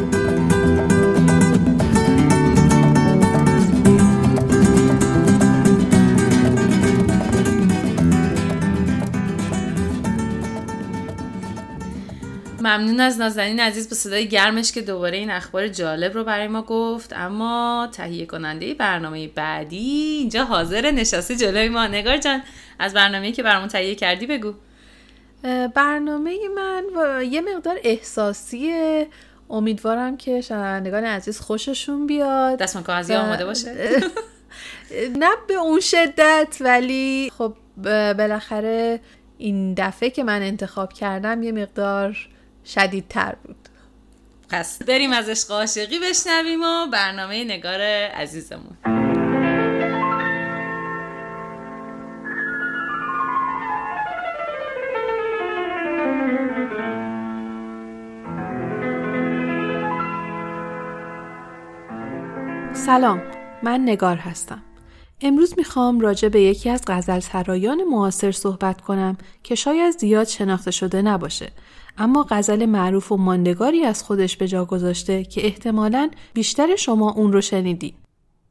ممنون 12.64 13.00
از 13.00 13.18
نازنین 13.18 13.60
عزیز 13.60 13.88
به 13.88 13.94
صدای 13.94 14.28
گرمش 14.28 14.72
که 14.72 14.82
دوباره 14.82 15.16
این 15.16 15.30
اخبار 15.30 15.68
جالب 15.68 16.14
رو 16.14 16.24
برای 16.24 16.48
ما 16.48 16.62
گفت. 16.62 17.12
اما 17.12 17.88
تهیه 17.92 18.26
کننده 18.26 18.74
برنامه 18.74 19.28
بعدی 19.28 20.16
اینجا 20.18 20.44
حاضر 20.44 20.90
نشسته 20.90 21.36
جلوی 21.36 21.68
ما. 21.68 21.86
نگار 21.86 22.16
جان 22.16 22.42
از 22.78 22.94
برنامه 22.94 23.32
که 23.32 23.42
برامون 23.42 23.68
تهیه 23.68 23.94
کردی 23.94 24.26
بگو. 24.26 24.54
برنامه 25.74 26.38
من 26.54 26.84
یه 27.30 27.40
مقدار 27.40 27.78
احساسیه 27.82 29.06
امیدوارم 29.50 30.16
که 30.16 30.40
شنوندگان 30.40 31.04
عزیز 31.04 31.40
خوششون 31.40 32.06
بیاد. 32.06 32.58
دستمان 32.58 32.84
کاغذی 32.84 33.14
آماده 33.14 33.44
باشه. 33.44 34.00
نه 35.16 35.30
به 35.48 35.54
اون 35.54 35.80
شدت 35.80 36.56
ولی 36.60 37.32
خب 37.38 37.54
بالاخره 38.18 39.00
این 39.38 39.74
دفعه 39.74 40.10
که 40.10 40.24
من 40.24 40.42
انتخاب 40.42 40.92
کردم 40.92 41.42
یه 41.42 41.52
مقدار 41.52 42.28
شدیدتر 42.66 43.34
بود. 43.44 43.56
پس 44.48 44.82
بریم 44.82 45.12
از 45.12 45.28
عشق 45.28 45.50
عاشقی 45.50 45.98
بشنویم 45.98 46.62
و 46.62 46.86
برنامه 46.92 47.44
نگار 47.44 47.80
عزیزمون. 48.06 48.76
سلام 62.72 63.22
من 63.62 63.80
نگار 63.80 64.16
هستم. 64.16 64.62
امروز 65.20 65.54
می‌خوام 65.56 66.00
راجع 66.00 66.28
به 66.28 66.40
یکی 66.40 66.70
از 66.70 66.82
غزل 66.86 67.20
سرایان 67.20 67.84
معاصر 67.84 68.32
صحبت 68.32 68.80
کنم 68.80 69.18
که 69.42 69.54
شاید 69.54 69.98
زیاد 69.98 70.26
شناخته 70.26 70.70
شده 70.70 71.02
نباشه. 71.02 71.50
اما 71.98 72.26
غزل 72.30 72.66
معروف 72.66 73.12
و 73.12 73.16
ماندگاری 73.16 73.84
از 73.84 74.02
خودش 74.02 74.36
به 74.36 74.48
جا 74.48 74.64
گذاشته 74.64 75.24
که 75.24 75.46
احتمالا 75.46 76.10
بیشتر 76.34 76.76
شما 76.76 77.12
اون 77.12 77.32
رو 77.32 77.40
شنیدی. 77.40 77.94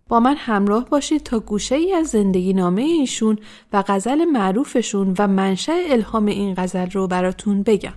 با 0.08 0.20
من 0.20 0.36
همراه 0.38 0.86
باشید 0.86 1.24
تا 1.24 1.40
گوشه 1.40 1.76
ای 1.76 1.94
از 1.94 2.08
زندگی 2.08 2.54
نامه 2.54 2.82
ایشون 2.82 3.38
و 3.74 3.84
غزل 3.88 4.26
معروفشون 4.26 5.16
و 5.20 5.28
منشأ 5.28 5.74
الهام 5.90 6.26
این 6.26 6.54
غزل 6.58 6.90
رو 6.90 7.08
براتون 7.08 7.64
بگم. 7.64 7.94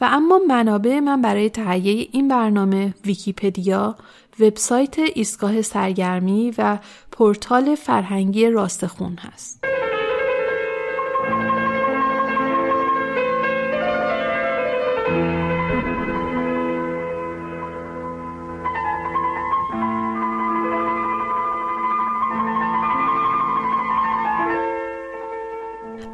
و 0.00 0.08
اما 0.12 0.40
منابع 0.48 1.00
من 1.00 1.22
برای 1.22 1.50
تهیه 1.50 2.08
این 2.12 2.28
برنامه 2.28 2.94
ویکیپدیا، 3.04 3.96
وبسایت 4.40 4.98
ایستگاه 4.98 5.62
سرگرمی 5.62 6.54
و 6.58 6.78
پورتال 7.12 7.74
فرهنگی 7.74 8.50
راستخون 8.50 9.16
هست. 9.16 9.64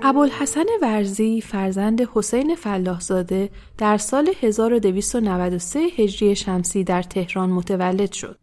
ابوالحسن 0.04 0.64
ورزی 0.82 1.40
فرزند 1.40 2.00
حسین 2.14 2.54
فلاحزاده 2.54 3.50
در 3.78 3.98
سال 3.98 4.30
1293 4.40 5.78
هجری 5.78 6.36
شمسی 6.36 6.84
در 6.84 7.02
تهران 7.02 7.50
متولد 7.50 8.12
شد. 8.12 8.38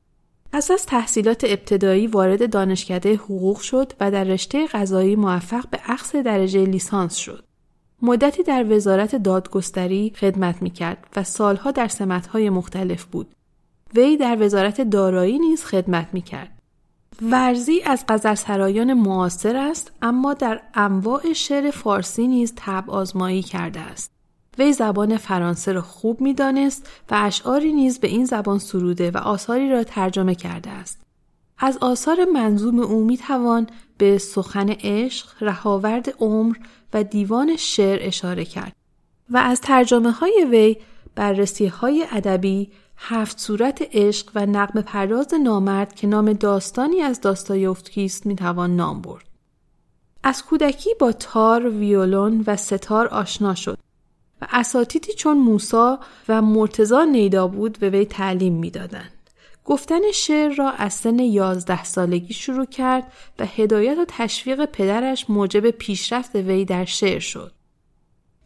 پس 0.52 0.72
از 0.72 0.86
تحصیلات 0.86 1.44
ابتدایی 1.44 2.08
وارد 2.08 2.52
دانشکده 2.52 3.16
حقوق 3.16 3.60
شد 3.60 3.94
و 4.00 4.12
در 4.12 4.24
رشته 4.24 4.68
قضایی 4.68 5.16
موفق 5.16 5.70
به 5.70 5.80
اخذ 5.86 6.16
درجه 6.16 6.66
لیسانس 6.66 7.16
شد. 7.16 7.44
مدتی 8.02 8.44
در 8.44 8.66
وزارت 8.70 9.16
دادگستری 9.16 10.14
خدمت 10.16 10.62
می 10.62 10.70
کرد 10.70 11.08
و 11.16 11.24
سالها 11.24 11.72
در 11.72 11.88
سمتهای 11.88 12.50
مختلف 12.50 13.06
بود. 13.06 13.36
وی 13.96 14.18
در 14.18 14.38
وزارت 14.42 14.82
دارایی 14.82 15.40
نیز 15.40 15.66
خدمت 15.66 16.08
می 16.14 16.22
کرد. 16.22 16.59
ورزی 17.22 17.82
از 17.82 18.06
سرایان 18.40 18.94
معاصر 18.94 19.56
است 19.56 19.92
اما 20.02 20.34
در 20.34 20.62
انواع 20.74 21.34
شعر 21.34 21.72
فارسی 21.72 22.28
نیز 22.28 22.54
تب 22.56 22.90
آزمایی 22.90 23.42
کرده 23.42 23.80
است. 23.80 24.12
وی 24.58 24.74
زبان 24.74 25.18
فرانسه 25.18 25.72
را 25.72 25.82
خوب 25.82 26.22
می‌دانست 26.22 26.90
و 27.12 27.16
اشعاری 27.18 27.74
نیز 27.74 28.00
به 28.00 28.08
این 28.08 28.26
زبان 28.26 28.60
سروده 28.60 29.12
و 29.12 29.18
آثاری 29.18 29.70
را 29.70 29.84
ترجمه 29.84 30.36
کرده 30.36 30.70
است. 30.70 31.02
از 31.58 31.78
آثار 31.78 32.26
منظوم 32.26 32.80
او 32.80 33.04
می 33.04 33.18
توان 33.18 33.68
به 33.98 34.18
سخن 34.18 34.70
عشق، 34.70 35.28
رهاورد 35.42 36.14
عمر 36.20 36.56
و 36.94 37.04
دیوان 37.04 37.56
شعر 37.56 38.00
اشاره 38.02 38.46
کرد 38.46 38.76
و 39.30 39.38
از 39.38 39.62
ترجمه 39.62 40.12
های 40.12 40.46
وی 40.52 40.78
بررسی 41.16 41.68
های 41.68 42.06
ادبی 42.12 42.70
هفت 43.02 43.40
صورت 43.40 43.88
عشق 43.92 44.32
و 44.36 44.46
نقم 44.46 44.82
پرداز 44.82 45.34
نامرد 45.44 45.96
که 45.96 46.08
نام 46.08 46.34
داستانی 46.34 47.02
از 47.02 47.22
داستایوفسکی 47.22 48.06
است 48.06 48.26
می‌توان 48.26 48.76
نام 48.76 49.02
برد. 49.02 49.26
از 50.24 50.44
کودکی 50.44 50.90
با 51.00 51.12
تار، 51.12 51.70
ویولون 51.70 52.44
و 52.48 52.56
ستار 52.56 53.08
آشنا 53.08 53.56
شد 53.56 53.78
و 54.42 54.48
اساتیدی 54.52 55.14
چون 55.14 55.38
موسا 55.38 56.00
و 56.30 56.42
مرتزا 56.42 57.04
نیدا 57.04 57.48
بود 57.48 57.80
به 57.80 57.90
وی 57.90 58.06
تعلیم 58.06 58.54
می‌دادند. 58.54 59.12
گفتن 59.66 60.12
شعر 60.14 60.54
را 60.54 60.72
از 60.72 60.94
سن 60.94 61.20
یازده 61.20 61.84
سالگی 61.84 62.34
شروع 62.34 62.66
کرد 62.66 63.12
و 63.40 63.46
هدایت 63.46 63.98
و 63.98 64.06
تشویق 64.08 64.66
پدرش 64.66 65.30
موجب 65.30 65.70
پیشرفت 65.70 66.36
وی 66.36 66.66
در 66.66 66.86
شعر 66.86 67.20
شد. 67.20 67.52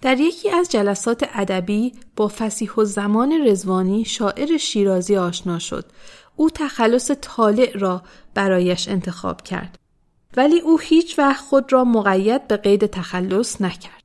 در 0.03 0.19
یکی 0.19 0.49
از 0.49 0.69
جلسات 0.69 1.29
ادبی 1.33 1.93
با 2.15 2.27
فسیح 2.27 2.73
و 2.73 2.83
زمان 2.83 3.47
رزوانی 3.47 4.05
شاعر 4.05 4.57
شیرازی 4.57 5.17
آشنا 5.17 5.59
شد. 5.59 5.85
او 6.35 6.49
تخلص 6.49 7.11
طالع 7.11 7.77
را 7.77 8.01
برایش 8.33 8.87
انتخاب 8.87 9.41
کرد. 9.41 9.79
ولی 10.37 10.59
او 10.59 10.79
هیچ 10.79 11.19
وقت 11.19 11.43
خود 11.43 11.73
را 11.73 11.83
مقید 11.83 12.47
به 12.47 12.57
قید 12.57 12.85
تخلص 12.85 13.61
نکرد. 13.61 14.03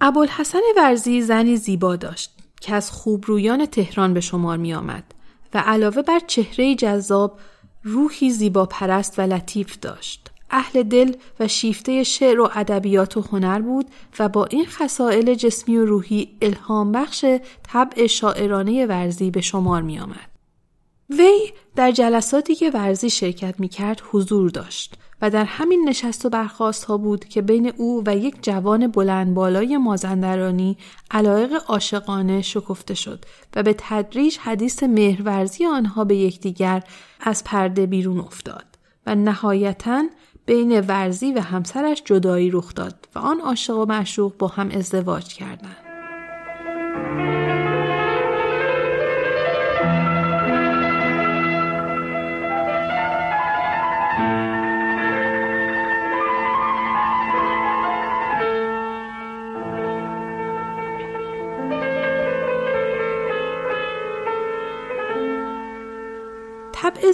ابوالحسن 0.00 0.60
ورزی 0.76 1.22
زنی 1.22 1.56
زیبا 1.56 1.96
داشت 1.96 2.30
که 2.60 2.74
از 2.74 2.90
خوبرویان 2.90 3.66
تهران 3.66 4.14
به 4.14 4.20
شمار 4.20 4.56
می 4.56 4.74
آمد 4.74 5.04
و 5.54 5.58
علاوه 5.58 6.02
بر 6.02 6.20
چهره 6.26 6.74
جذاب 6.74 7.38
روحی 7.82 8.30
زیبا 8.30 8.66
پرست 8.66 9.18
و 9.18 9.22
لطیف 9.22 9.78
داشت. 9.80 10.23
اهل 10.54 10.82
دل 10.82 11.14
و 11.40 11.48
شیفته 11.48 12.04
شعر 12.04 12.40
و 12.40 12.50
ادبیات 12.54 13.16
و 13.16 13.20
هنر 13.20 13.60
بود 13.60 13.86
و 14.18 14.28
با 14.28 14.44
این 14.44 14.66
خصائل 14.66 15.34
جسمی 15.34 15.76
و 15.76 15.84
روحی 15.84 16.36
الهام 16.42 16.92
بخش 16.92 17.24
طبع 17.62 18.06
شاعرانه 18.06 18.86
ورزی 18.86 19.30
به 19.30 19.40
شمار 19.40 19.82
می 19.82 19.98
آمد. 19.98 20.30
وی 21.10 21.52
در 21.76 21.90
جلساتی 21.90 22.54
که 22.54 22.70
ورزی 22.70 23.10
شرکت 23.10 23.60
می 23.60 23.68
کرد 23.68 24.02
حضور 24.10 24.50
داشت 24.50 24.94
و 25.22 25.30
در 25.30 25.44
همین 25.44 25.88
نشست 25.88 26.26
و 26.26 26.28
برخواست 26.28 26.84
ها 26.84 26.96
بود 26.96 27.24
که 27.24 27.42
بین 27.42 27.72
او 27.76 28.02
و 28.06 28.16
یک 28.16 28.42
جوان 28.42 28.86
بلند 28.86 29.34
بالای 29.34 29.76
مازندرانی 29.76 30.76
علایق 31.10 31.52
عاشقانه 31.66 32.42
شکفته 32.42 32.94
شد 32.94 33.24
و 33.56 33.62
به 33.62 33.74
تدریج 33.78 34.38
حدیث 34.38 34.82
مهرورزی 34.82 35.66
آنها 35.66 36.04
به 36.04 36.16
یکدیگر 36.16 36.82
از 37.20 37.44
پرده 37.44 37.86
بیرون 37.86 38.18
افتاد 38.18 38.64
و 39.06 39.14
نهایتا 39.14 40.04
بین 40.46 40.80
ورزی 40.80 41.32
و 41.32 41.40
همسرش 41.40 42.02
جدایی 42.04 42.50
رخ 42.50 42.74
داد 42.74 43.08
و 43.14 43.18
آن 43.18 43.40
عاشق 43.40 43.76
و 43.76 43.84
معشوق 43.84 44.36
با 44.36 44.46
هم 44.46 44.70
ازدواج 44.70 45.34
کردند. 45.34 45.76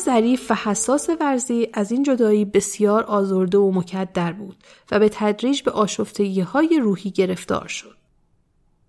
ظریف 0.05 0.51
و 0.51 0.55
حساس 0.55 1.11
ورزی 1.21 1.69
از 1.73 1.93
این 1.93 2.03
جدایی 2.03 2.45
بسیار 2.45 3.05
آزرده 3.05 3.59
و 3.59 3.71
مکدر 3.71 4.33
بود 4.33 4.57
و 4.91 4.99
به 4.99 5.09
تدریج 5.09 5.63
به 5.63 5.71
آشفتگی 5.71 6.41
های 6.41 6.81
روحی 6.83 7.11
گرفتار 7.11 7.69
شد. 7.69 7.97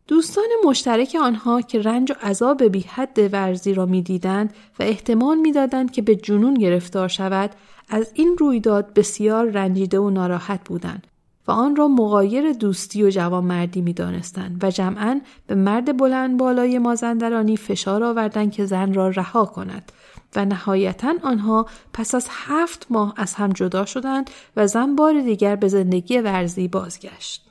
دوستان 0.08 0.48
مشترک 0.66 1.18
آنها 1.22 1.62
که 1.62 1.82
رنج 1.82 2.12
و 2.12 2.16
عذاب 2.26 2.64
بی 2.64 2.80
حد 2.80 3.34
ورزی 3.34 3.74
را 3.74 3.86
می‌دیدند 3.86 4.54
و 4.80 4.84
احتمال 4.84 5.38
می‌دادند 5.38 5.92
که 5.92 6.02
به 6.02 6.16
جنون 6.16 6.54
گرفتار 6.54 7.08
شود 7.08 7.52
از 7.90 8.12
این 8.14 8.36
رویداد 8.40 8.94
بسیار 8.94 9.50
رنجیده 9.50 10.00
و 10.00 10.10
ناراحت 10.10 10.70
بودند 10.70 11.08
و 11.48 11.52
آن 11.52 11.76
را 11.76 11.88
مقایر 11.88 12.54
دوستی 12.54 13.04
و 13.04 13.10
جوانمردی 13.10 13.82
می 13.82 13.94
دانستند 13.94 14.64
و 14.64 14.72
جمعا 14.72 15.22
به 15.48 15.56
مرد 15.56 15.98
بلند 15.98 16.38
بالای 16.38 16.80
مازندرانی 16.80 17.58
فشار 17.58 18.04
آوردند 18.04 18.52
که 18.52 18.66
زن 18.66 18.94
را 18.94 19.10
رها 19.10 19.46
کند 19.46 19.92
و 20.36 20.46
نهایتا 20.46 21.14
آنها 21.24 21.66
پس 21.94 22.16
از 22.16 22.28
هفت 22.30 22.88
ماه 22.90 23.14
از 23.18 23.34
هم 23.34 23.50
جدا 23.50 23.86
شدند 23.86 24.30
و 24.56 24.68
زن 24.68 24.96
بار 24.96 25.22
دیگر 25.22 25.56
به 25.56 25.68
زندگی 25.68 26.18
ورزی 26.18 26.68
بازگشت. 26.68 27.48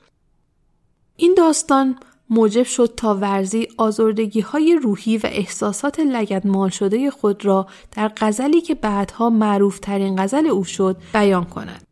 این 1.17 1.35
داستان 1.37 1.97
موجب 2.31 2.63
شد 2.63 2.95
تا 2.97 3.15
ورزی 3.15 3.69
آزردگی 3.77 4.41
های 4.41 4.79
روحی 4.83 5.19
و 5.19 5.27
احساسات 5.27 6.01
لگدمال 6.01 6.69
شده 6.69 7.11
خود 7.11 7.45
را 7.45 7.67
در 7.93 8.13
غزلی 8.17 8.61
که 8.61 8.75
بعدها 8.75 9.31
معروف 9.31 9.79
ترین 9.79 10.23
غزل 10.23 10.47
او 10.47 10.65
شد 10.65 10.97
بیان 11.13 11.45
کند. 11.45 11.83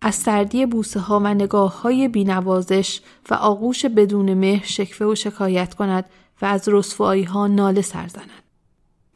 از 0.00 0.14
سردی 0.14 0.66
بوسه 0.66 1.00
ها 1.00 1.20
و 1.20 1.34
نگاه 1.34 1.82
های 1.82 2.08
بینوازش 2.08 3.00
و 3.30 3.34
آغوش 3.34 3.86
بدون 3.86 4.34
مهر 4.34 4.66
شکفه 4.66 5.04
و 5.04 5.14
شکایت 5.14 5.74
کند 5.74 6.04
و 6.42 6.46
از 6.46 6.68
رسوایی 6.68 7.24
ها 7.24 7.46
ناله 7.46 7.82
سرزند. 7.82 8.43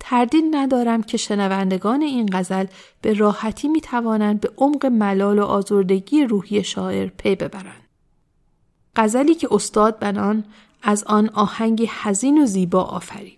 تردید 0.00 0.44
ندارم 0.50 1.02
که 1.02 1.16
شنوندگان 1.16 2.02
این 2.02 2.28
غزل 2.32 2.66
به 3.02 3.14
راحتی 3.14 3.68
می 3.68 3.80
توانند 3.80 4.40
به 4.40 4.50
عمق 4.56 4.86
ملال 4.86 5.38
و 5.38 5.44
آزردگی 5.44 6.24
روحی 6.24 6.64
شاعر 6.64 7.06
پی 7.06 7.34
ببرند. 7.34 7.88
غزلی 8.96 9.34
که 9.34 9.48
استاد 9.50 9.98
بنان 9.98 10.44
از 10.82 11.04
آن 11.04 11.28
آهنگی 11.28 11.90
حزین 12.02 12.42
و 12.42 12.46
زیبا 12.46 12.82
آفرید. 12.82 13.37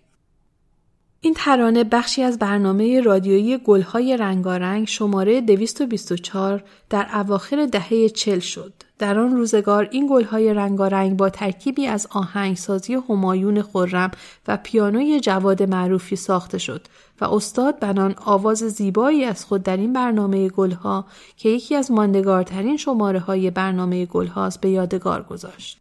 این 1.22 1.34
ترانه 1.34 1.84
بخشی 1.84 2.22
از 2.22 2.38
برنامه 2.38 3.00
رادیویی 3.00 3.58
گلهای 3.58 4.16
رنگارنگ 4.16 4.86
شماره 4.86 5.40
224 5.40 6.62
در 6.90 7.08
اواخر 7.14 7.66
دهه 7.66 8.08
چل 8.08 8.38
شد. 8.38 8.72
در 8.98 9.18
آن 9.18 9.36
روزگار 9.36 9.88
این 9.90 10.08
گلهای 10.10 10.54
رنگارنگ 10.54 11.16
با 11.16 11.30
ترکیبی 11.30 11.86
از 11.86 12.06
آهنگسازی 12.10 12.94
همایون 12.94 13.62
خرم 13.62 14.10
و 14.48 14.58
پیانوی 14.62 15.20
جواد 15.20 15.62
معروفی 15.62 16.16
ساخته 16.16 16.58
شد 16.58 16.86
و 17.20 17.24
استاد 17.24 17.78
بنان 17.78 18.14
آواز 18.24 18.58
زیبایی 18.58 19.24
از 19.24 19.44
خود 19.44 19.62
در 19.62 19.76
این 19.76 19.92
برنامه 19.92 20.48
گلها 20.48 21.04
که 21.36 21.48
یکی 21.48 21.74
از 21.74 21.90
ماندگارترین 21.90 22.76
شماره 22.76 23.18
های 23.18 23.50
برنامه 23.50 24.06
گلهاست 24.06 24.60
به 24.60 24.70
یادگار 24.70 25.22
گذاشت. 25.22 25.80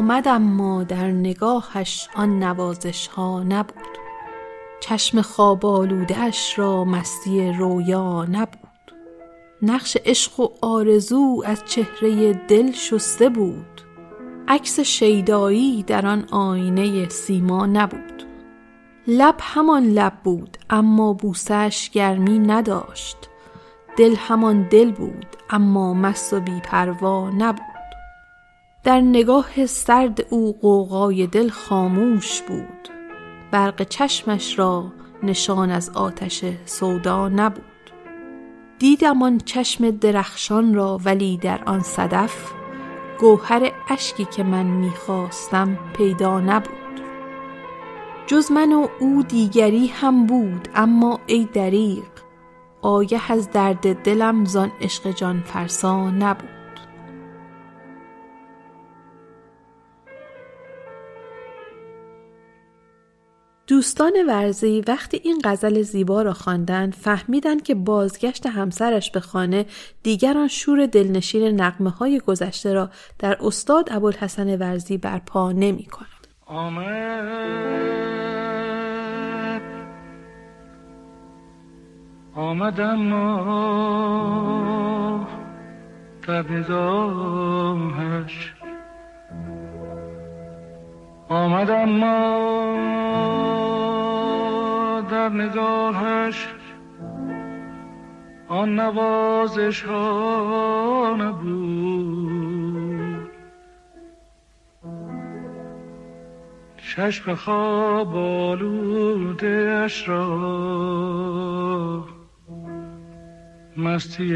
آمدم 0.00 0.42
ما 0.42 0.84
در 0.84 1.06
نگاهش 1.10 2.08
آن 2.14 2.42
نوازش 2.42 3.06
ها 3.06 3.42
نبود. 3.42 3.98
چشم 4.80 5.22
خواب 5.22 5.66
اش 6.16 6.58
را 6.58 6.84
مستی 6.84 7.52
رویا 7.52 8.24
نبود. 8.24 8.92
نقش 9.62 9.96
عشق 10.04 10.40
و 10.40 10.48
آرزو 10.62 11.42
از 11.46 11.64
چهره 11.64 12.32
دل 12.32 12.72
شسته 12.72 13.28
بود. 13.28 13.80
عکس 14.48 14.80
شیدایی 14.80 15.82
در 15.82 16.06
آن 16.06 16.24
آینه 16.30 17.08
سیما 17.08 17.66
نبود. 17.66 18.22
لب 19.06 19.36
همان 19.40 19.84
لب 19.84 20.12
بود 20.24 20.56
اما 20.70 21.12
بوسش 21.12 21.90
گرمی 21.92 22.38
نداشت. 22.38 23.16
دل 23.96 24.14
همان 24.16 24.68
دل 24.68 24.92
بود 24.92 25.26
اما 25.50 25.94
مست 25.94 26.32
و 26.32 26.40
بیپروا 26.40 27.30
نبود. 27.30 27.69
در 28.84 29.00
نگاه 29.00 29.66
سرد 29.66 30.26
او 30.30 30.58
قوقای 30.60 31.26
دل 31.26 31.48
خاموش 31.48 32.42
بود. 32.42 32.88
برق 33.50 33.82
چشمش 33.82 34.58
را 34.58 34.92
نشان 35.22 35.70
از 35.70 35.90
آتش 35.90 36.44
سودا 36.64 37.28
نبود. 37.28 37.62
دیدم 38.78 39.22
آن 39.22 39.38
چشم 39.38 39.90
درخشان 39.90 40.74
را 40.74 41.00
ولی 41.04 41.36
در 41.36 41.64
آن 41.64 41.80
صدف 41.80 42.52
گوهر 43.18 43.72
اشکی 43.88 44.24
که 44.24 44.42
من 44.42 44.66
می‌خواستم 44.66 45.78
پیدا 45.96 46.40
نبود. 46.40 46.70
جز 48.26 48.52
من 48.52 48.72
و 48.72 48.88
او 49.00 49.22
دیگری 49.22 49.86
هم 49.86 50.26
بود 50.26 50.68
اما 50.74 51.20
ای 51.26 51.48
دریق 51.52 52.10
آگه 52.82 53.32
از 53.32 53.50
درد 53.50 54.02
دلم 54.02 54.44
زان 54.44 54.72
عشق 54.80 55.10
جان 55.10 55.42
فرسا 55.46 56.10
نبود. 56.10 56.59
دوستان 63.70 64.12
ورزی 64.28 64.82
وقتی 64.88 65.20
این 65.24 65.40
غزل 65.44 65.82
زیبا 65.82 66.22
را 66.22 66.32
خواندند 66.32 66.94
فهمیدند 66.94 67.62
که 67.62 67.74
بازگشت 67.74 68.46
همسرش 68.46 69.10
به 69.10 69.20
خانه 69.20 69.66
دیگر 70.02 70.46
شور 70.46 70.86
دلنشین 70.86 71.60
نقمه 71.60 71.90
های 71.90 72.20
گذشته 72.20 72.72
را 72.72 72.90
در 73.18 73.38
استاد 73.40 73.88
ابوالحسن 73.90 74.58
ورزی 74.58 74.98
برپا 74.98 75.52
نمی 75.52 75.84
کند. 75.84 76.26
آمد 76.46 76.82
آمدم 82.34 82.94
ما 82.94 83.30
آمدم 91.30 91.88
ما 91.88 92.20
در 95.10 95.28
نگاهش. 95.28 96.48
آن 98.48 98.80
نوازش 98.80 99.82
ها 99.82 101.16
نبود 101.18 102.50
چشم 106.76 107.34
خواب 107.34 108.16
آلوده 108.16 109.80
اش 109.84 110.08
را 110.08 110.28
مستی 113.76 114.32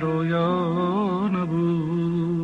رویا 0.00 1.28
نبود. 1.28 2.41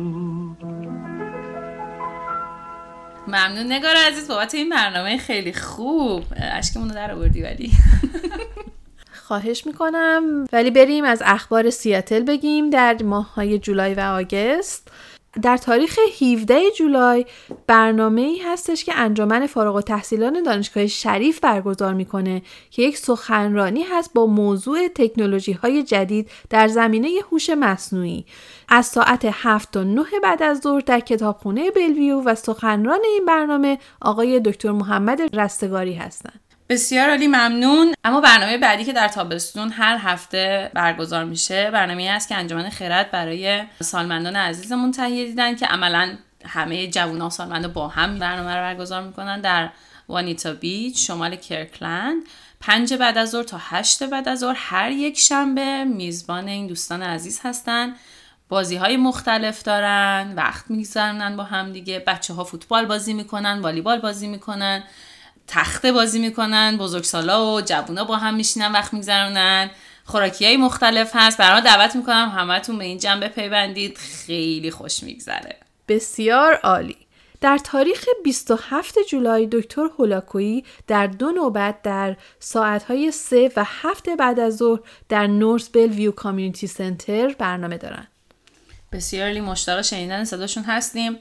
ممنون. 3.29 3.71
نگار 3.71 3.95
عزیز 4.07 4.27
بابت 4.27 4.55
این 4.55 4.69
برنامه 4.69 5.17
خیلی 5.17 5.53
خوب. 5.53 6.23
اشکمون 6.35 6.89
رو 6.89 6.95
در 6.95 7.11
آوردی 7.11 7.41
ولی. 7.41 7.71
خواهش 9.13 9.65
می‌کنم. 9.65 10.45
ولی 10.53 10.71
بریم 10.71 11.03
از 11.03 11.21
اخبار 11.25 11.69
سیاتل 11.69 12.23
بگیم. 12.23 12.69
در 12.69 12.97
ماه 13.03 13.33
های 13.33 13.59
جولای 13.59 13.93
و 13.93 13.99
آگست 13.99 14.91
در 15.41 15.57
تاریخ 15.57 15.99
17 16.21 16.71
جولای 16.77 17.25
برنامه 17.67 18.21
ای 18.21 18.37
هستش 18.37 18.83
که 18.83 18.95
انجمن 18.95 19.47
فارغ 19.47 19.75
و 19.75 19.81
تحصیلان 19.81 20.43
دانشگاه 20.43 20.87
شریف 20.87 21.39
برگزار 21.39 21.93
می‌کنه 21.93 22.41
که 22.71 22.81
یک 22.81 22.97
سخنرانی 22.97 23.83
هست 23.83 24.13
با 24.13 24.25
موضوع 24.25 24.87
تکنولوژی 24.87 25.51
های 25.51 25.83
جدید 25.83 26.29
در 26.49 26.67
زمینه 26.67 27.09
هوش 27.31 27.49
مصنوعی 27.49 28.25
از 28.69 28.85
ساعت 28.85 29.21
7 29.31 29.71
تا 29.71 29.83
9 29.83 30.03
بعد 30.23 30.43
از 30.43 30.59
ظهر 30.59 30.79
در 30.79 30.99
کتابخونه 30.99 31.71
بلویو 31.71 32.21
و 32.21 32.35
سخنران 32.35 32.99
این 33.03 33.25
برنامه 33.25 33.79
آقای 34.01 34.39
دکتر 34.39 34.71
محمد 34.71 35.35
رستگاری 35.35 35.93
هستند. 35.93 36.48
بسیار 36.69 37.09
عالی 37.09 37.27
ممنون. 37.27 37.93
اما 38.03 38.21
برنامه 38.21 38.57
بعدی 38.57 38.85
که 38.85 38.93
در 38.93 39.07
تابستون 39.07 39.71
هر 39.71 39.97
هفته 39.97 40.71
برگزار 40.73 41.23
میشه 41.23 41.71
برنامه 41.71 42.03
است 42.03 42.29
که 42.29 42.35
انجمن 42.35 42.69
خرد 42.69 43.11
برای 43.11 43.63
سالمندان 43.81 44.35
عزیزمون 44.35 44.91
تهیه 44.91 45.25
دیدن 45.25 45.55
که 45.55 45.65
عملا 45.65 46.17
همه 46.45 46.87
جوونا 46.87 47.29
سالمندا 47.29 47.67
با 47.67 47.87
هم 47.87 48.19
برنامه 48.19 48.55
رو 48.55 48.61
برگزار 48.61 49.03
می‌کنن 49.03 49.41
در 49.41 49.69
وانیتا 50.09 50.53
بیچ 50.53 51.07
شمال 51.07 51.35
کرکلند. 51.35 52.23
پنج 52.59 52.93
بعد 52.93 53.17
از 53.17 53.29
ظهر 53.29 53.43
تا 53.43 53.57
هشت 53.61 54.03
بعد 54.03 54.27
از 54.27 54.39
ظهر 54.39 54.55
هر 54.57 54.91
یک 54.91 55.19
شنبه 55.19 55.83
میزبان 55.83 56.47
این 56.47 56.67
دوستان 56.67 57.03
عزیز 57.03 57.41
هستن. 57.43 57.95
بازی 58.49 58.75
های 58.75 58.97
مختلف 58.97 59.63
دارن 59.63 60.33
وقت 60.35 60.71
میگذرونن 60.71 61.37
با 61.37 61.43
هم 61.43 61.71
دیگه. 61.71 62.03
بچه 62.07 62.33
ها 62.33 62.43
فوتبال 62.43 62.85
بازی 62.85 63.13
می‌کنن 63.13 63.59
والیبال 63.59 63.99
بازی 63.99 64.27
می‌کنن. 64.27 64.83
تخته 65.49 65.91
بازی 65.91 66.19
می‌کنن 66.19 66.77
بزرگسالا 66.77 67.53
و 67.53 67.61
جوونا 67.61 68.03
با 68.03 68.17
هم 68.17 68.35
میشینن 68.35 68.71
وقت 68.71 68.93
میگذرونن. 68.93 69.69
خوراکی 70.05 70.45
های 70.45 70.57
مختلف 70.57 71.11
هست. 71.13 71.37
برای 71.37 71.61
دعوت 71.61 71.95
می‌کنم 71.95 72.33
همتون 72.35 72.77
به 72.77 72.85
این 72.85 72.97
جنبه 72.97 73.27
پیوندید. 73.27 73.97
خیلی 73.97 74.71
خوش 74.71 75.03
میگذره. 75.03 75.55
بسیار 75.87 76.53
عالی. 76.53 76.97
در 77.41 77.57
تاریخ 77.57 78.05
27 78.23 78.95
جولای 79.09 79.47
دکتر 79.51 79.89
هولاکویی 79.99 80.65
در 80.87 81.07
دو 81.07 81.31
نوبت 81.31 81.81
در 81.81 82.15
ساعتهای 82.39 83.11
3 83.11 83.51
و 83.55 83.63
7 83.65 84.09
بعد 84.09 84.39
از 84.39 84.57
ظهر 84.57 84.79
در 85.09 85.27
نورس 85.27 85.69
بل 85.69 85.89
ویو 85.89 86.11
کامیونیتی 86.11 86.67
سنتر 86.67 87.27
برنامه 87.27 87.77
دارن. 87.77 88.07
بسیار 88.91 89.41
مشتاق 89.41 89.81
شنیدن 89.81 90.23
صداشون 90.23 90.63
هستیم. 90.63 91.17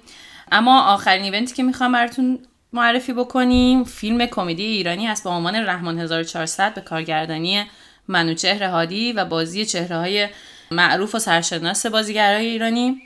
اما 0.53 0.83
آخرین 0.83 1.22
ایونتی 1.22 1.55
که 1.55 1.62
می‌خوام 1.62 1.93
براتون 1.93 2.39
معرفی 2.73 3.12
بکنیم. 3.12 3.85
فیلم 3.85 4.27
کمدی 4.27 4.62
ایرانی 4.62 5.09
است 5.09 5.25
با 5.25 5.31
عنوان 5.31 5.57
رحمان 5.57 5.99
1400 5.99 6.75
به 6.75 6.81
کارگردانی 6.81 7.64
منوچهر 8.09 8.62
هادی 8.62 9.12
و 9.12 9.25
بازی 9.25 9.66
چهره 9.66 9.97
های 9.97 10.29
معروف 10.71 11.14
و 11.14 11.19
سرشناس 11.19 11.87
بازیگرای 11.87 12.47
ایرانی 12.47 13.03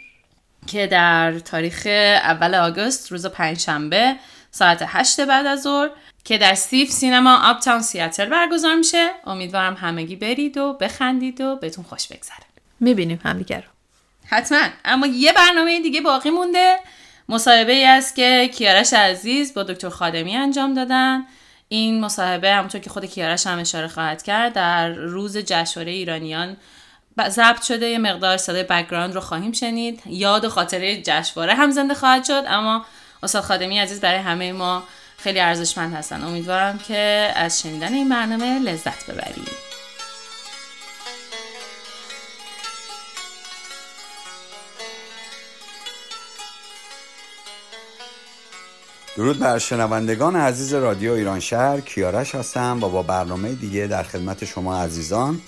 که 0.67 0.87
در 0.87 1.39
تاریخ 1.39 1.83
اول 2.23 2.55
آگوست 2.55 3.13
روز 3.13 3.27
پنجشنبه 3.27 4.17
ساعت 4.51 4.85
هشت 4.87 5.21
بعد 5.21 5.47
از 5.47 5.63
ظهر 5.63 5.91
که 6.25 6.39
در 6.39 6.55
SIFF 6.55 6.91
Cinema 6.91 7.51
Uptown 7.51 7.83
سیاتل 7.83 8.29
برگزار 8.29 8.75
میشه. 8.75 9.11
امیدوارم 9.27 9.75
همگی 9.75 10.17
برید 10.17 10.57
و 10.57 10.73
بخندید 10.73 11.41
و 11.41 11.57
بهتون 11.57 11.85
خوش 11.85 12.09
بگذره. 12.09 12.47
می‌بینیم 12.81 13.21
همدیگر 13.25 13.61
رو. 13.61 13.69
حتما. 14.27 14.59
اما 14.85 15.07
یه 15.07 15.33
برنامه 15.33 15.81
دیگه 15.81 16.01
باقی 16.01 16.31
مونده. 16.31 16.77
مصاحبه 17.29 17.73
ای 17.73 17.85
است 17.85 18.17
که 18.17 18.51
کیارش 18.55 18.93
عزیز 18.93 19.55
با 19.55 19.63
دکتر 19.63 19.89
خادمی 19.89 20.37
انجام 20.37 20.75
دادن. 20.75 21.27
این 21.69 22.01
مصاحبه 22.01 22.53
همونطور 22.53 22.81
که 22.81 22.91
خود 22.91 23.05
کیارش 23.05 23.47
هم 23.47 23.59
اشاره 23.59 23.89
خواهد 23.89 24.23
کرد 24.23 24.53
در 24.53 24.89
روز 24.89 25.37
جشنواره 25.37 25.93
ایرانیان 25.93 26.57
ضبط 27.29 27.63
شده. 27.63 27.87
یه 27.87 27.99
مقدار 27.99 28.37
صدای 28.37 28.63
background 28.63 29.15
رو 29.15 29.21
خواهیم 29.21 29.53
شنید. 29.53 30.03
یاد 30.07 30.45
و 30.45 30.49
خاطره 30.49 31.03
جشنواره 31.03 31.55
هم 31.55 31.71
زنده 31.71 31.95
خواهد 31.95 32.25
شد. 32.25 32.45
اما 32.47 32.85
استاد 33.23 33.43
خادمی 33.43 33.79
عزیز 33.79 34.01
برای 34.01 34.21
همه 34.21 34.53
ما 34.53 34.83
خیلی 35.19 35.41
ارزشمند 35.41 35.95
هستن. 35.95 36.25
امیدوارم 36.25 36.79
که 36.79 37.33
از 37.37 37.61
شنیدن 37.61 37.95
این 37.95 38.09
برنامه 38.09 38.59
لذت 38.59 39.11
ببرید. 39.11 39.72
درود 49.17 49.39
بر 49.39 49.59
شنوندگان 49.59 50.37
عزیز 50.37 50.75
رادیو 50.75 51.13
ایران 51.13 51.41
شهر 51.41 51.81
کیارش 51.81 52.35
هستم 52.35 52.79
و 52.83 52.89
با 52.89 53.03
برنامه 53.03 53.53
دیگه 53.53 53.87
در 53.87 54.03
خدمت 54.03 54.45
شما 54.45 54.77
عزیزان. 54.77 55.41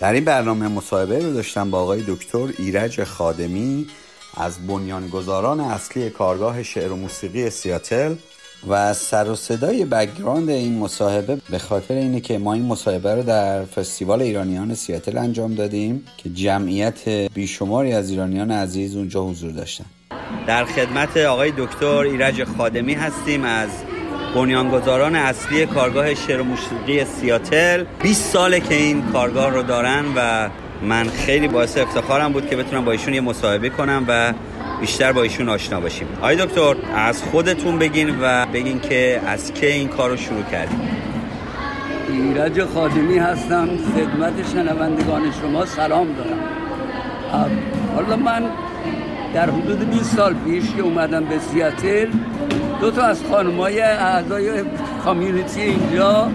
در 0.00 0.12
این 0.12 0.24
برنامه 0.24 0.68
مصاحبه 0.68 1.18
رو 1.18 1.32
داشتم 1.32 1.70
با 1.70 1.80
آقای 1.80 2.04
دکتر 2.08 2.48
ایرج 2.58 3.04
خادمی 3.04 3.86
از 4.36 4.66
بنیانگذاران 4.66 5.60
اصلی 5.60 6.10
کارگاه 6.10 6.62
شعر 6.62 6.92
و 6.92 6.96
موسیقی 6.96 7.50
سیاتل 7.50 8.14
و 8.68 8.94
سر 8.94 9.30
و 9.30 9.36
صدای 9.36 9.84
بگراند 9.84 10.50
این 10.50 10.78
مصاحبه 10.78 11.38
به 11.50 11.58
خاطر 11.58 11.94
اینه 11.94 12.20
که 12.20 12.38
ما 12.38 12.52
این 12.52 12.64
مصاحبه 12.64 13.14
رو 13.14 13.22
در 13.22 13.64
فستیوال 13.64 14.22
ایرانیان 14.22 14.74
سیاتل 14.74 15.18
انجام 15.18 15.54
دادیم 15.54 16.06
که 16.16 16.30
جمعیت 16.30 17.08
بیشماری 17.08 17.92
از 17.92 18.10
ایرانیان 18.10 18.50
عزیز 18.50 18.96
اونجا 18.96 19.24
حضور 19.24 19.52
داشتن. 19.52 19.84
در 20.46 20.64
خدمت 20.64 21.16
آقای 21.16 21.52
دکتر 21.58 21.98
ایرج 21.98 22.44
خادمی 22.44 22.94
هستیم 22.94 23.44
از 23.44 23.68
بنیانگذاران 24.34 25.16
اصلی 25.16 25.66
کارگاه 25.66 26.14
شعر 26.14 26.40
و 26.40 26.44
موسیقی 26.44 27.04
سیاتل. 27.04 27.84
20 28.02 28.32
ساله 28.32 28.60
که 28.60 28.74
این 28.74 29.02
کارگاه 29.12 29.50
رو 29.50 29.62
دارن 29.62 30.04
و 30.16 30.48
من 30.82 31.08
خیلی 31.08 31.48
باعث 31.48 31.78
افتخارم 31.78 32.32
بود 32.32 32.50
که 32.50 32.56
بتونم 32.56 32.84
با 32.84 32.92
ایشون 32.92 33.14
یه 33.14 33.20
مصاحبه 33.20 33.68
کنم 33.68 34.04
و 34.08 34.32
بیشتر 34.80 35.12
با 35.12 35.22
ایشون 35.22 35.48
آشنا 35.48 35.80
باشیم. 35.80 36.08
آقای 36.18 36.36
دکتر 36.36 36.76
از 36.94 37.22
خودتون 37.22 37.78
بگین 37.78 38.16
و 38.22 38.46
بگین 38.46 38.80
که 38.80 39.20
از 39.26 39.54
که 39.54 39.72
این 39.72 39.88
کار 39.88 40.10
رو 40.10 40.16
شروع 40.16 40.42
کردیم 40.42 40.80
ایرج 42.08 42.64
خادمی 42.64 43.18
هستم 43.18 43.68
خدمت 43.96 44.52
شنوندگان 44.52 45.22
شما 45.42 45.66
سلام 45.66 46.06
دارم. 46.12 46.38
حالا 47.94 48.16
من 48.16 48.42
در 49.34 49.50
حدود 49.50 49.90
20 49.90 50.16
سال 50.16 50.34
پیش 50.34 50.64
که 50.76 50.82
اومدم 50.82 51.24
به 51.24 51.38
سیاتل 51.38 52.06
دو 52.80 52.90
تا 52.90 53.02
از 53.02 53.24
خانمای 53.30 53.80
اعضای 53.80 54.64
کامیونیتی 55.04 55.60
اینجا 55.60 56.30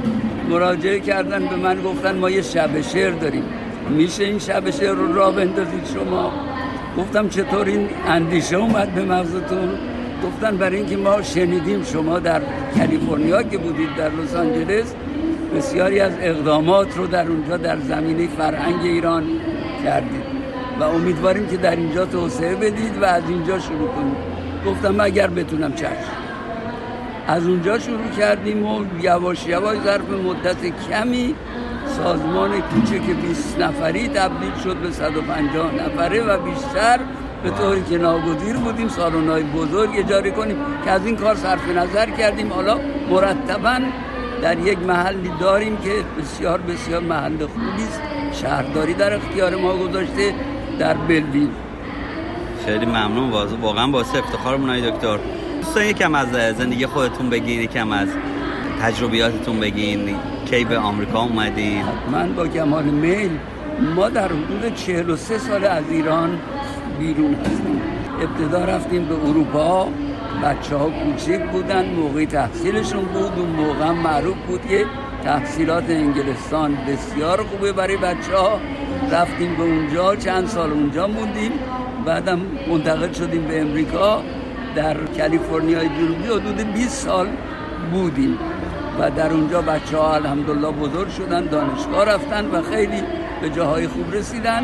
مراجعه 0.49 0.99
کردن 0.99 1.45
به 1.47 1.55
من 1.55 1.81
گفتن 1.81 2.17
ما 2.17 2.29
یه 2.29 2.41
شب 2.41 2.81
شعر 2.81 3.11
داریم. 3.11 3.43
میشه 3.89 4.23
این 4.23 4.39
شب 4.39 4.69
شعر 4.69 4.91
رو 4.91 5.13
را 5.13 5.31
بندازید 5.31 5.85
شما؟ 5.93 6.31
گفتم 6.97 7.29
چطور 7.29 7.65
این 7.65 7.89
اندیشه 8.07 8.55
اومد 8.55 8.95
به 8.95 9.05
مغزتون؟ 9.05 9.69
گفتن 10.23 10.57
برای 10.57 10.77
اینکه 10.77 10.97
ما 10.97 11.21
شنیدیم 11.21 11.83
شما 11.83 12.19
در 12.19 12.41
کالیفرنیا 12.77 13.43
که 13.43 13.57
بودید 13.57 13.95
در 13.97 14.09
لس 14.09 14.35
آنجلس 14.35 14.93
بسیاری 15.55 15.99
از 15.99 16.13
اقدامات 16.21 16.97
رو 16.97 17.07
در 17.07 17.27
اونجا 17.27 17.57
در 17.57 17.79
زمینه 17.79 18.27
فرهنگ 18.27 18.81
ایران 18.81 19.23
کردید. 19.83 20.26
و 20.80 20.84
امیدواریم 20.84 21.47
که 21.47 21.57
در 21.57 21.75
اینجا 21.75 22.05
توسعه 22.05 22.55
بدید 22.55 23.01
و 23.01 23.05
از 23.05 23.23
اینجا 23.30 23.59
شروع 23.59 23.88
کنید. 23.88 24.17
گفتم 24.65 24.99
اگر 24.99 25.28
بتونم 25.28 25.73
چشم. 25.73 26.17
از 27.28 27.47
اونجا 27.47 27.80
شروع 27.80 28.09
کردیم 28.17 28.65
و 28.65 28.86
یواش 29.01 29.47
یواش 29.47 29.78
ظرف 29.84 30.09
مدت 30.09 30.89
کمی 30.89 31.36
سازمان 31.88 32.61
کوچک 32.61 33.01
20 33.01 33.59
نفری 33.59 34.07
تبدیل 34.07 34.51
شد 34.63 34.75
به 34.75 34.91
150 34.91 35.71
نفره 35.75 36.23
و 36.23 36.38
بیشتر 36.38 36.99
به 37.43 37.49
طوری 37.49 37.84
که 37.89 37.97
ناگزیر 37.97 38.57
بودیم 38.57 38.88
سالن‌های 38.88 39.43
بزرگ 39.43 39.89
اجاره 39.95 40.32
کنیم 40.32 40.57
که 40.86 40.91
از 40.91 41.05
این 41.05 41.15
کار 41.15 41.36
صرف 41.36 41.69
نظر 41.69 42.09
کردیم. 42.09 42.53
حالا 42.53 42.80
مرتبا 43.09 43.80
در 44.41 44.59
یک 44.59 44.80
محلی 44.80 45.32
داریم 45.39 45.78
که 45.78 45.91
بسیار 46.21 46.61
بسیار 46.61 47.01
محل 47.01 47.45
خوبی 47.45 47.84
است. 47.89 48.01
شهرداری 48.32 48.93
در 48.93 49.13
اختیار 49.13 49.55
ما 49.55 49.78
گذاشته. 49.78 50.34
در 50.80 50.93
بلویل 50.93 51.49
خیلی 52.65 52.86
ممنون. 52.86 53.30
واقعا 53.61 53.88
باعث 53.88 54.15
افتخارمون 54.15 54.69
های 54.69 54.91
دکتر. 54.91 55.17
دوستان 55.61 55.84
یکم 55.86 56.15
از 56.15 56.28
زندگی 56.57 56.86
خودتون 56.86 57.30
بگین 57.30 57.61
یکم 57.61 57.91
از 57.91 58.07
تجربیاتتون 58.82 59.59
بگین. 59.59 60.15
کی 60.45 60.65
به 60.65 60.78
آمریکا 60.78 61.21
اومدین؟ 61.21 61.84
من 62.11 62.34
با 62.34 62.47
کمال 62.47 62.84
میل 62.84 63.32
ما 63.95 64.09
در 64.09 64.28
حدود 64.28 64.75
43 64.75 65.38
سال 65.38 65.65
از 65.65 65.84
ایران 65.89 66.39
بیرون 66.99 67.34
هستیم. 67.34 67.82
ابتدا 68.21 68.65
رفتیم 68.65 69.05
به 69.05 69.15
اروپا. 69.15 69.88
بچه 70.43 70.75
ها 70.75 70.89
کوچک 70.89 71.51
بودن 71.51 71.86
موقع 71.86 72.25
تحصیلشون 72.25 73.05
بود 73.05 73.32
اون 73.38 73.49
موقع 73.49 73.91
معروف 73.91 74.38
بود 74.47 74.61
که 74.67 74.86
تحصیلات 75.28 75.89
انگلستان 75.89 76.78
بسیار 76.88 77.43
خوبه 77.43 77.71
برای 77.71 77.97
بچه 77.97 78.38
ها 78.38 78.59
رفتیم 79.11 79.55
به 79.55 79.63
اونجا 79.63 80.15
چند 80.15 80.47
سال 80.47 80.71
اونجا 80.71 81.07
موندیم. 81.07 81.51
بعدم 82.05 82.41
منتقل 82.69 83.11
شدیم 83.13 83.47
به 83.47 83.61
امریکا. 83.61 84.23
در 84.75 84.97
کالیفرنیای 85.17 85.89
جنوبی 85.89 86.23
حدود 86.23 86.73
20 86.73 86.89
سال 86.89 87.28
بودیم. 87.91 88.38
و 88.99 89.11
در 89.11 89.32
اونجا 89.32 89.61
بچه 89.61 89.97
ها 89.97 90.15
الحمدلله 90.15 90.71
بزرگ 90.71 91.09
شدن 91.09 91.45
دانشگاه 91.45 92.05
رفتن 92.05 92.45
و 92.45 92.61
خیلی 92.61 93.01
به 93.41 93.49
جاهای 93.49 93.88
خوب 93.88 94.13
رسیدن. 94.13 94.63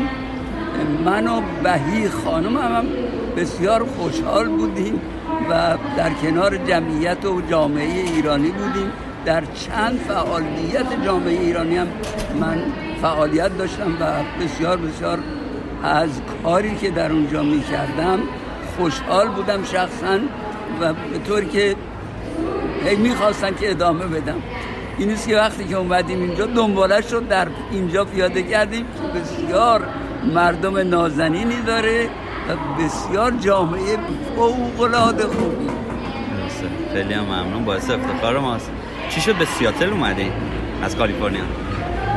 من 1.04 1.28
و 1.28 1.40
بهی 1.62 2.08
خانم 2.08 2.56
هم 2.56 2.84
بسیار 3.36 3.84
خوشحال 3.84 4.48
بودیم 4.48 5.00
و 5.50 5.76
در 5.96 6.10
کنار 6.22 6.56
جمعیت 6.56 7.24
و 7.24 7.40
جامعه 7.40 8.00
ایرانی 8.14 8.50
بودیم. 8.50 8.92
در 9.24 9.42
چند 9.44 9.98
فعالیت 10.08 11.04
جامعه 11.04 11.40
ایرانی 11.40 11.76
هم 11.76 11.86
من 12.40 12.62
فعالیت 13.02 13.58
داشتم 13.58 13.96
و 14.00 14.04
بسیار 14.44 14.76
بسیار 14.76 15.18
از 15.82 16.10
کاری 16.42 16.74
که 16.74 16.90
در 16.90 17.12
اونجا 17.12 17.42
می 17.42 17.62
کردم 17.62 18.18
خوشحال 18.76 19.28
بودم 19.28 19.64
شخصا 19.64 20.18
و 20.80 20.92
به 20.92 21.18
طوری 21.26 21.46
که 21.46 21.76
هی 22.84 22.96
می‌خواستن 22.96 23.54
که 23.54 23.70
ادامه 23.70 24.06
بدم. 24.06 24.42
این 24.98 25.10
است 25.10 25.28
که 25.28 25.36
وقتی 25.36 25.64
که 25.64 25.76
اومدیم 25.76 26.20
اینجا 26.20 26.46
دنباله 26.46 27.00
شد 27.00 27.28
در 27.28 27.48
اینجا 27.70 28.04
پیاده 28.04 28.42
کردیم. 28.42 28.84
که 28.84 29.20
بسیار 29.20 29.82
مردم 30.34 30.78
نازنینی 30.78 31.60
داره 31.66 32.08
و 32.48 32.82
بسیار 32.82 33.30
جامعه 33.30 33.98
فوقلاده 34.36 35.22
خوبی. 35.22 35.68
خیلی 36.92 37.14
ممنون. 37.14 37.64
باعث 37.64 37.90
افتخار 37.90 38.38
ماست. 38.38 38.70
چی 39.14 39.20
شد 39.20 39.34
به 39.34 39.44
سیاتل 39.44 39.90
اومدی؟ 39.90 40.32
از 40.82 40.96
کالیفرنیا. 40.96 41.42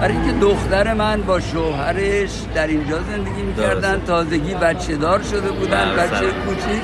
برای 0.02 0.14
اینکه 0.14 0.32
دختر 0.32 0.93
من 0.93 1.22
با 1.22 1.39
شوهرش 1.39 2.30
در 2.56 2.68
اینجا 2.68 3.00
زندگی 3.04 3.41
می‌کردن 3.41 4.02
تازگی 4.08 4.54
بچه 4.54 4.95
دار 4.95 5.22
شده 5.22 5.52
بودن 5.52 5.95
بچه 5.95 6.26
کوچیک 6.26 6.82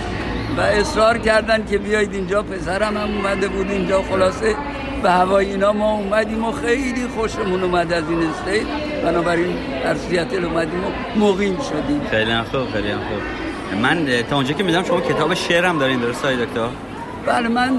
و 0.58 0.62
اصرار 0.62 1.18
کردن 1.18 1.66
که 1.66 1.78
بیایید 1.78 2.14
اینجا 2.14 2.44
پسرم 2.44 2.98
هم 2.98 3.18
اومده 3.18 3.48
بود 3.48 3.72
اینجا 3.72 4.02
خلاصه 4.02 4.56
به 5.04 5.12
هوای 5.12 5.46
اینا 5.46 5.74
ما 5.74 5.92
اومدیم 5.92 6.46
و 6.46 6.52
خیلی 6.52 7.08
خوشمون 7.08 7.64
اومد 7.64 7.94
از 7.94 8.04
این 8.10 8.20
استیت. 8.24 8.68
بنابراین 9.04 9.56
در 9.84 9.96
سیاتل 9.96 10.46
اومدیم 10.46 10.80
و 10.84 11.20
مقیم 11.26 11.58
شدیم. 11.70 12.02
خیلی 12.12 12.42
خوب 12.42 12.72
خیلی 12.74 12.94
خوب. 12.94 13.82
من 13.82 14.08
تا 14.30 14.36
اونجا 14.36 14.54
که 14.54 14.64
میدم 14.64 14.84
شما 14.84 15.02
کتاب 15.02 15.34
شعر 15.34 15.66
هم 15.66 15.80
دارین 15.80 16.00
درست 16.00 16.26
های 16.26 16.46
دکتر؟ 16.46 16.68
بله 17.26 17.48
من 17.48 17.72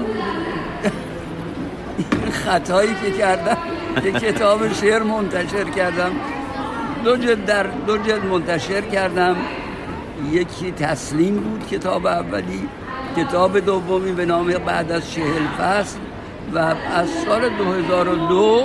خطایی 2.29 2.95
که 3.03 3.11
کردم 3.11 3.57
که 4.03 4.11
کتاب 4.11 4.73
شعر 4.73 5.03
منتشر 5.03 5.63
کردم. 5.63 6.11
دو 7.03 7.17
جلد 7.17 7.45
در 7.45 7.63
دو 7.63 7.97
جلد 7.97 8.25
منتشر 8.25 8.81
کردم. 8.81 9.35
یکی 10.31 10.71
تسلیم 10.71 11.35
بود 11.35 11.67
کتاب 11.67 12.05
اولی 12.07 12.69
کتاب 13.17 13.59
دومی 13.59 14.11
به 14.11 14.25
نام 14.25 14.47
بعد 14.47 14.91
از 14.91 15.11
چهل 15.11 15.47
فصل 15.59 15.97
و 16.53 16.57
از 16.95 17.09
سال 17.25 17.49
2002 17.49 18.63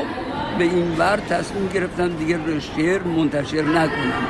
به 0.58 0.64
این 0.64 0.94
بر 0.94 1.16
تصمیم 1.16 1.68
گرفتم 1.74 2.08
دیگه 2.08 2.38
شعر 2.76 3.02
منتشر 3.02 3.62
نکنم. 3.62 4.26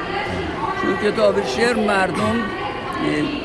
چون 0.83 1.11
کتاب 1.11 1.47
شعر 1.47 1.77
مردم 1.77 2.37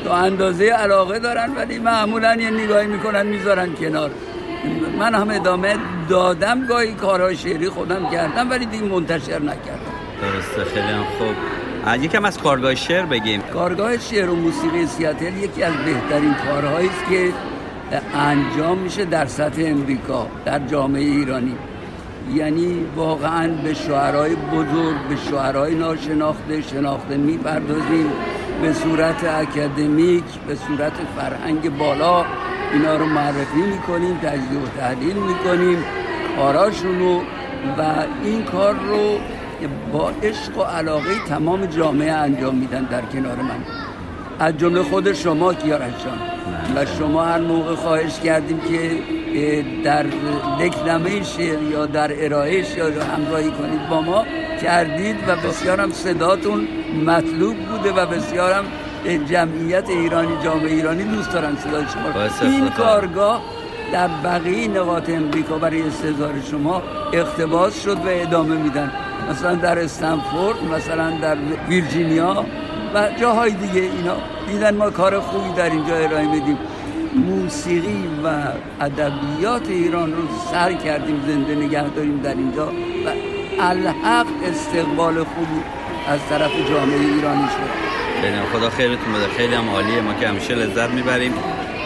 تا 0.04 0.14
اندازه 0.14 0.64
علاقه 0.64 1.18
دارن 1.18 1.54
ولی 1.56 1.78
معمولا 1.78 2.34
یه 2.34 2.50
نگاهی 2.50 2.86
می‌کنن 2.86 3.26
می‌ذارن 3.26 3.74
کنار. 3.74 4.10
من 4.98 5.14
هم 5.14 5.30
ادامه 5.30 5.76
دادم 6.08 6.66
گاهی 6.66 6.94
کارهای 6.94 7.36
شعری 7.36 7.68
خودم 7.68 8.10
کردم 8.10 8.50
ولی 8.50 8.66
دیگه 8.66 8.84
منتشر 8.84 9.38
نکردم. 9.38 9.92
درسته 10.22 10.70
خیلی 10.70 10.86
هم 10.86 11.04
خوب. 11.18 11.36
یکم 12.04 12.24
از 12.24 12.38
کارگاه 12.38 12.74
شعر 12.74 13.06
بگیم. 13.06 13.40
کارگاه 13.40 13.98
شعر 13.98 14.30
و 14.30 14.34
موسیقی 14.34 14.86
سیاتل 14.86 15.36
یکی 15.36 15.62
از 15.62 15.74
بهترین 15.74 16.34
کارهایی 16.34 16.88
است 16.88 17.10
که 17.10 17.32
انجام 18.14 18.78
میشه 18.78 19.04
در 19.04 19.26
سطح 19.26 19.62
امریکا 19.66 20.26
در 20.44 20.58
جامعه 20.58 21.02
ایرانی. 21.02 21.54
یعنی 22.34 22.84
واقعا 22.96 23.48
به 23.48 23.74
شعرهای 23.74 24.34
بزرگ 24.34 24.96
به 25.08 25.16
شعرهای 25.30 25.74
ناشناخته 25.74 26.62
شناخته 26.62 27.16
می‌پردازیم. 27.16 28.12
به 28.62 28.72
صورت 28.72 29.24
اکادمیک 29.24 30.24
به 30.46 30.54
صورت 30.54 30.92
فرهنگ 31.16 31.78
بالا. 31.78 32.24
اینا 32.72 32.96
رو 32.96 33.06
معرفی 33.06 33.60
می‌کنیم 33.60 34.16
تجزیه 34.16 34.58
و 34.58 34.68
تحلیل 34.78 35.16
می‌کنیم 35.16 35.84
کاراشون 36.36 36.98
رو 36.98 37.22
و 37.78 37.82
این 38.24 38.44
کار 38.44 38.74
رو 38.74 39.18
با 39.92 40.12
عشق 40.22 40.58
و 40.58 40.62
علاقه 40.62 41.24
تمام 41.28 41.66
جامعه 41.66 42.12
انجام 42.12 42.54
میدن 42.54 42.84
در 42.84 43.02
کنار 43.02 43.36
من. 43.36 43.64
از 44.38 44.58
جمله 44.58 44.82
خود 44.82 45.12
شما 45.12 45.54
کیارشان 45.54 46.18
و 46.76 46.86
شما 46.86 47.24
هر 47.24 47.40
موقع 47.40 47.74
خواهش 47.74 48.20
کردیم 48.20 48.60
که 48.60 48.90
در 49.84 50.06
دکلمه 50.60 51.22
شعر 51.22 51.62
یا 51.62 51.86
در 51.86 52.24
ارائه 52.24 52.62
شعر 52.62 53.00
همراهی 53.00 53.50
کنید 53.50 53.88
با 53.88 54.00
ما. 54.00 54.24
کردید 54.62 55.16
و 55.28 55.36
بسیار 55.36 55.80
هم 55.80 55.90
صداتون 55.90 56.68
مطلوب 57.06 57.56
بوده 57.56 57.92
و 57.92 58.06
بسیار 58.06 58.52
هم 58.52 58.64
جمعیت 59.06 59.88
ایرانی 59.88 60.44
جامعه 60.44 60.72
ایرانی 60.72 61.04
دوست 61.04 61.32
دارن 61.32 61.56
صدای 61.56 61.84
شما. 61.92 62.48
این 62.50 62.70
کارگاه 62.70 63.42
در 63.92 64.08
بقیه 64.08 64.68
نقاط 64.68 65.10
امریکا 65.10 65.58
برای 65.58 65.82
استعدار 65.82 66.34
شما 66.50 66.82
اقتباس 67.12 67.82
شد 67.82 67.96
و 67.96 68.08
ادامه 68.08 68.56
میدن. 68.56 68.92
مثلا 69.30 69.54
در 69.54 69.78
استنفورد 69.78 70.56
مثلا 70.74 71.10
در 71.10 71.36
ویرجینیا 71.68 72.44
و 72.94 73.08
جاهای 73.20 73.50
دیگه 73.50 73.80
اینا. 73.80 74.16
دیدن 74.46 74.76
ما 74.76 74.90
کار 74.90 75.20
خوبی 75.20 75.52
در 75.52 75.70
اینجا 75.70 75.96
ارائه 75.96 76.30
میدیم. 76.30 76.58
موسیقی 77.14 78.08
و 78.24 78.28
ادبیات 78.80 79.68
ایران 79.68 80.12
رو 80.12 80.22
سر 80.50 80.72
کردیم 80.72 81.22
زنده 81.26 81.54
نگه 81.54 81.88
داریم 81.88 82.20
در 82.20 82.34
اینجا 82.34 82.66
و 82.66 83.08
الحق 83.60 84.26
استقبال 84.44 85.14
خوبی 85.14 85.60
از 86.08 86.20
طرف 86.28 86.50
جامعه 86.70 87.00
ایرانی 87.00 87.46
شد. 87.48 87.85
خیلی 88.20 88.36
خدا 88.52 88.70
خیرتون 88.70 89.12
بده. 89.12 89.28
خیلی 89.36 89.54
هم 89.54 89.68
عالیه. 89.68 90.00
ما 90.00 90.14
که 90.14 90.28
همیشه 90.28 90.54
لذت 90.54 90.90
می‌بریم 90.90 91.32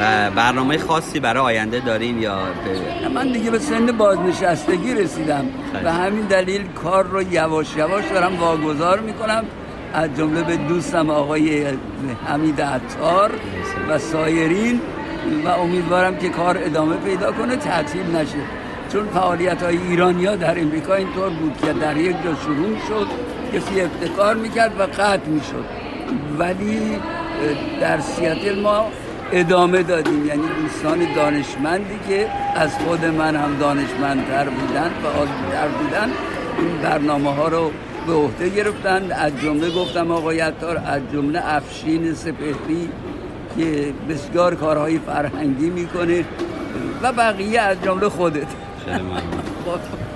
و 0.01 0.31
برنامه 0.31 0.79
خاصی 0.79 1.21
برای 1.21 1.43
آینده 1.43 1.81
دارین 1.81 2.23
یا 2.23 2.39
من 3.15 3.33
دیگه 3.33 3.51
به 3.51 3.59
سن 3.59 3.87
بازنشستگی 3.87 4.95
رسیدم 4.95 5.45
و 5.85 5.93
همین 5.93 6.23
دلیل 6.23 6.69
کار 6.69 7.05
رو 7.05 7.23
یواش 7.23 7.77
یواش 7.77 8.05
دارم 8.15 8.39
واگذار 8.39 9.01
می‌کنم. 9.01 9.45
از 9.95 10.17
جمله 10.17 10.43
به 10.43 10.57
دوستم 10.57 11.11
آقای 11.11 11.67
حمید 12.27 12.63
عطار 12.63 13.31
و 13.89 13.99
سایرین 13.99 14.81
و 15.45 15.49
امیدوارم 15.49 16.17
که 16.17 16.29
کار 16.29 16.59
ادامه 16.59 16.97
پیدا 16.97 17.33
کنه 17.33 17.57
تعطیل 17.57 18.17
نشه. 18.17 18.39
چون 18.93 19.09
فعالیت 19.15 19.63
های 19.63 19.77
ایرانیا 19.77 20.37
در 20.37 20.61
امریکا 20.61 20.95
اینطور 20.95 21.31
بود 21.31 21.57
که 21.67 21.73
در 21.73 21.97
یک 21.97 22.17
جا 22.25 22.35
شروع 22.35 22.77
شد 22.89 23.07
کسی 23.55 23.81
افتکار 23.81 24.35
می‌کرد 24.35 24.81
و 24.81 24.83
قطع 24.83 25.27
می‌شد. 25.27 25.80
ولی 26.39 26.99
در 27.81 28.01
سیاتل 28.01 28.61
ما 28.61 28.87
ادامه 29.33 29.83
دادیم. 29.83 30.27
یعنی 30.27 30.43
دوستان 30.63 31.15
دانشمندی 31.15 31.99
که 32.09 32.29
از 32.55 32.75
خود 32.79 33.05
من 33.05 33.37
هم 33.37 33.57
دانشمندتر 33.61 34.45
بودن 34.45 34.91
و 35.05 35.07
آزودتر 35.07 35.69
بودن 35.69 36.11
این 36.59 36.77
برنامه 36.83 37.35
ها 37.35 37.49
رو 37.49 37.71
به 38.07 38.13
عهده 38.13 38.49
گرفتن. 38.49 39.13
از 39.13 39.33
جمله 39.43 39.71
گفتم 39.71 40.11
آقای 40.11 40.41
عطار 40.41 40.77
از 40.87 41.03
جمله 41.13 41.55
افشین 41.55 42.15
سپهری 42.15 42.89
که 43.57 43.93
بسیار 44.09 44.55
کارهای 44.55 44.99
فرهنگی 44.99 45.71
می‌کنه 45.71 46.25
و 47.03 47.13
بقیه 47.13 47.61
از 47.61 47.77
جمله 47.85 48.09
خودت. 48.09 48.47
خیلی 48.85 49.03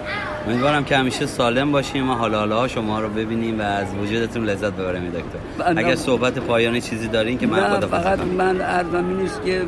امیدوارم 0.47 0.85
که 0.85 0.97
همیشه 0.97 1.27
سالم 1.27 1.73
باشیم 1.73 2.11
و 2.11 2.15
حالا 2.15 2.39
حالا 2.39 2.69
شما 2.69 3.01
رو 3.01 3.09
ببینیم 3.09 3.61
و 3.61 3.63
از 3.63 3.87
وجودتون 4.03 4.45
لذت 4.45 4.73
ببریم 4.73 5.11
دکتر. 5.11 5.81
اگر 5.81 5.95
صحبت 5.95 6.39
پایانی 6.39 6.81
چیزی 6.81 7.09
دارین 7.09 7.39
که 7.39 7.47
من 7.47 7.77
خدا 7.77 7.89
فقط 7.89 8.19
من 8.19 8.61
ارزم 8.61 9.17
نیست 9.21 9.41
که 9.45 9.63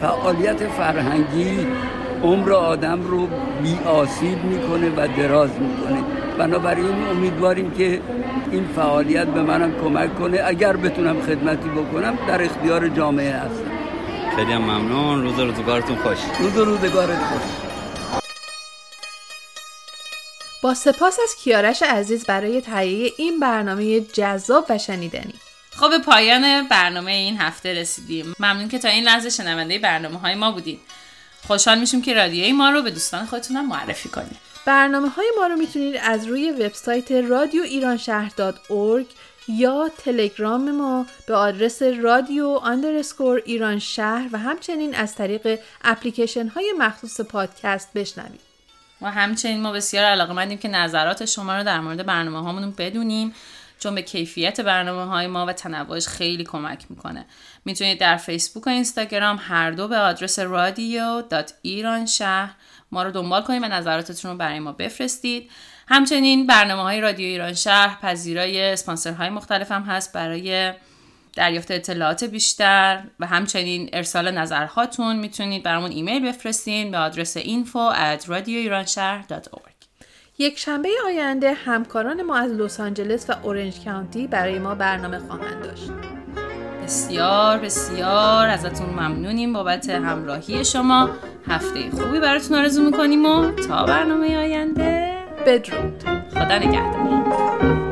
فعالیت 0.00 0.68
فرهنگی 0.68 1.66
عمر 2.22 2.52
آدم 2.52 3.02
رو 3.02 3.26
بی 3.62 3.78
آسیب 3.86 4.44
می‌کنه 4.44 4.90
و 4.96 5.08
دراز 5.16 5.50
می‌کنه. 5.50 5.98
بنابراین 6.38 7.08
امیدواریم 7.10 7.70
که 7.70 8.00
این 8.50 8.64
فعالیت 8.76 9.26
به 9.26 9.42
منم 9.42 9.72
کمک 9.84 10.18
کنه. 10.18 10.40
اگر 10.44 10.76
بتونم 10.76 11.20
خدمتی 11.20 11.68
بکنم 11.68 12.14
در 12.28 12.42
اختیار 12.42 12.88
جامعه 12.88 13.32
هستم. 13.32 13.70
خیلی 14.36 14.56
ممنون. 14.56 15.22
روز 15.22 15.38
روزگارتون 15.38 15.96
خوش. 15.96 16.18
روز 16.40 16.58
روزگارت 16.58 17.18
خوش. 17.18 17.71
با 20.62 20.74
سپاس 20.74 21.18
از 21.22 21.36
کیارش 21.36 21.82
عزیز 21.82 22.24
برای 22.24 22.60
تهیه 22.60 23.12
این 23.16 23.40
برنامه 23.40 24.00
جذاب 24.00 24.66
و 24.68 24.78
شنیدنی. 24.78 25.34
خب 25.70 25.90
به 25.90 25.98
پایان 25.98 26.68
برنامه 26.68 27.12
این 27.12 27.36
هفته 27.36 27.74
رسیدیم. 27.74 28.34
ممنون 28.38 28.68
که 28.68 28.78
تا 28.78 28.88
این 28.88 29.04
لحظه 29.04 29.30
شنونده 29.30 29.78
برنامه 29.78 30.18
های 30.18 30.34
ما 30.34 30.52
بودید. 30.52 30.80
خوشحال 31.46 31.78
میشیم 31.78 32.02
که 32.02 32.14
رادیوی 32.14 32.52
ما 32.52 32.70
رو 32.70 32.82
به 32.82 32.90
دوستان 32.90 33.26
خودتون 33.26 33.66
معرفی 33.66 34.08
کنید. 34.08 34.36
برنامه 34.66 35.08
های 35.08 35.26
ما 35.36 35.46
رو 35.46 35.56
می‌تونید 35.56 35.96
از 35.96 36.26
روی 36.26 36.50
وبسایت 36.50 37.12
رادیو 37.12 37.62
ایران 37.62 37.96
شهر 37.96 38.32
یا 39.48 39.90
تلگرام 40.04 40.70
ما 40.70 41.06
به 41.26 41.34
آدرس 41.34 41.82
رادیو 41.82 42.46
اندرسکور 42.46 43.42
ایران 43.44 43.78
شهر 43.78 44.28
و 44.32 44.38
همچنین 44.38 44.94
از 44.94 45.14
طریق 45.14 45.60
اپلیکیشن 45.84 46.48
های 46.48 46.74
مخصوص 46.78 47.20
پادکست 47.20 47.92
بشنوید. 47.94 48.51
و 49.02 49.10
همچنین 49.10 49.60
ما 49.60 49.72
بسیار 49.72 50.04
علاقه 50.04 50.32
مندیم 50.32 50.58
که 50.58 50.68
نظرات 50.68 51.24
شما 51.24 51.56
رو 51.56 51.64
در 51.64 51.80
مورد 51.80 52.06
برنامه 52.06 52.42
هامون 52.42 52.70
بدونیم 52.70 53.34
چون 53.78 53.94
به 53.94 54.02
کیفیت 54.02 54.60
برنامه 54.60 55.10
های 55.10 55.26
ما 55.26 55.46
و 55.46 55.52
تنوعش 55.52 56.06
خیلی 56.06 56.44
کمک 56.44 56.84
می‌کنه. 56.90 57.24
می‌تونید 57.64 58.00
در 58.00 58.16
فیسبوک 58.16 58.66
و 58.66 58.70
اینستاگرام 58.70 59.40
هر 59.42 59.70
دو 59.70 59.88
به 59.88 59.98
آدرس 59.98 60.38
رادیو 60.38 61.22
ایران 61.62 62.06
شهر 62.06 62.54
ما 62.92 63.02
رو 63.02 63.10
دنبال 63.10 63.42
کنید 63.42 63.62
و 63.62 63.68
نظراتتون 63.68 64.30
رو 64.30 64.36
برای 64.36 64.58
ما 64.58 64.72
بفرستید. 64.72 65.50
همچنین 65.88 66.46
برنامه 66.46 66.82
های 66.82 67.00
رادیو 67.00 67.26
ایران 67.26 67.54
شهر 67.54 67.98
پذیرای 68.02 68.72
اسپانسرهای 68.72 69.28
مختلف 69.28 69.72
هم 69.72 69.82
هست 69.82 70.12
برای 70.12 70.72
دریافت 71.36 71.70
اطلاعات 71.70 72.24
بیشتر 72.24 73.02
و 73.20 73.26
همچنین 73.26 73.90
ارسال 73.92 74.30
نظرهاتون 74.30 75.16
می‌تونید 75.16 75.62
برامون 75.62 75.90
ایمیل 75.90 76.28
بفرستین 76.28 76.90
به 76.90 76.98
آدرس 76.98 77.38
info 77.38 77.94
at 77.94 78.30
یک 80.38 80.58
شنبه 80.58 80.88
آینده 81.06 81.52
همکاران 81.52 82.22
ما 82.22 82.36
از 82.36 82.52
لس 82.52 82.80
آنجلس 82.80 83.30
و 83.30 83.34
اورنج 83.42 83.84
کانتی 83.84 84.26
برای 84.26 84.58
ما 84.58 84.74
برنامه 84.74 85.18
خواهند 85.18 85.62
داشت. 85.64 85.90
بسیار 86.84 87.58
بسیار 87.58 88.48
ازتون 88.48 88.90
ممنونیم 88.90 89.52
بابت 89.52 89.90
همراهی 89.90 90.64
شما. 90.64 91.10
هفته 91.48 91.90
خوبی 91.90 92.20
براتون 92.20 92.58
آرزو 92.58 92.82
می‌کنیم 92.82 93.26
و 93.26 93.50
تا 93.50 93.84
برنامه 93.84 94.36
آینده. 94.36 95.12
بدرود. 95.46 96.04
خدا 96.34 96.58
نگهدار. 96.58 97.91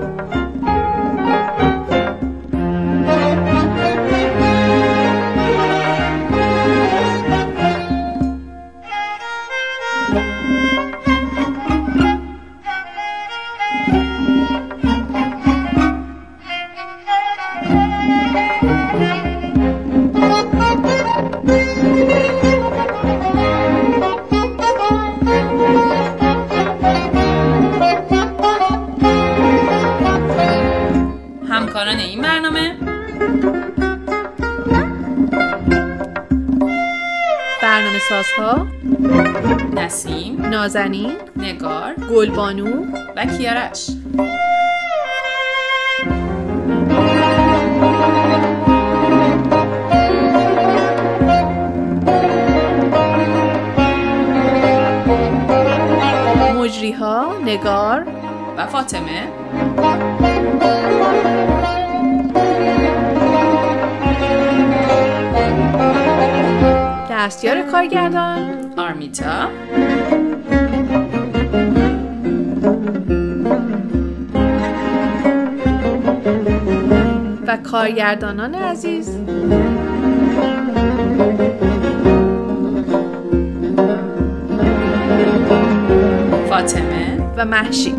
نسیم 39.91 40.47
نازنین 40.47 41.17
نگار 41.37 41.95
گلبانو 41.95 42.85
و 43.17 43.25
کیارش. 43.25 43.91
مجریها 56.57 57.27
نگار 57.45 58.07
و 58.57 58.67
فاطمه. 58.67 59.29
دستیار 67.11 67.63
کارگردان 67.63 68.73
آرمیتا. 68.77 69.49
کارگردانان 77.71 78.55
عزیز. 78.55 79.17
فاطمه 86.49 87.19
و 87.37 87.45
محشی 87.45 87.95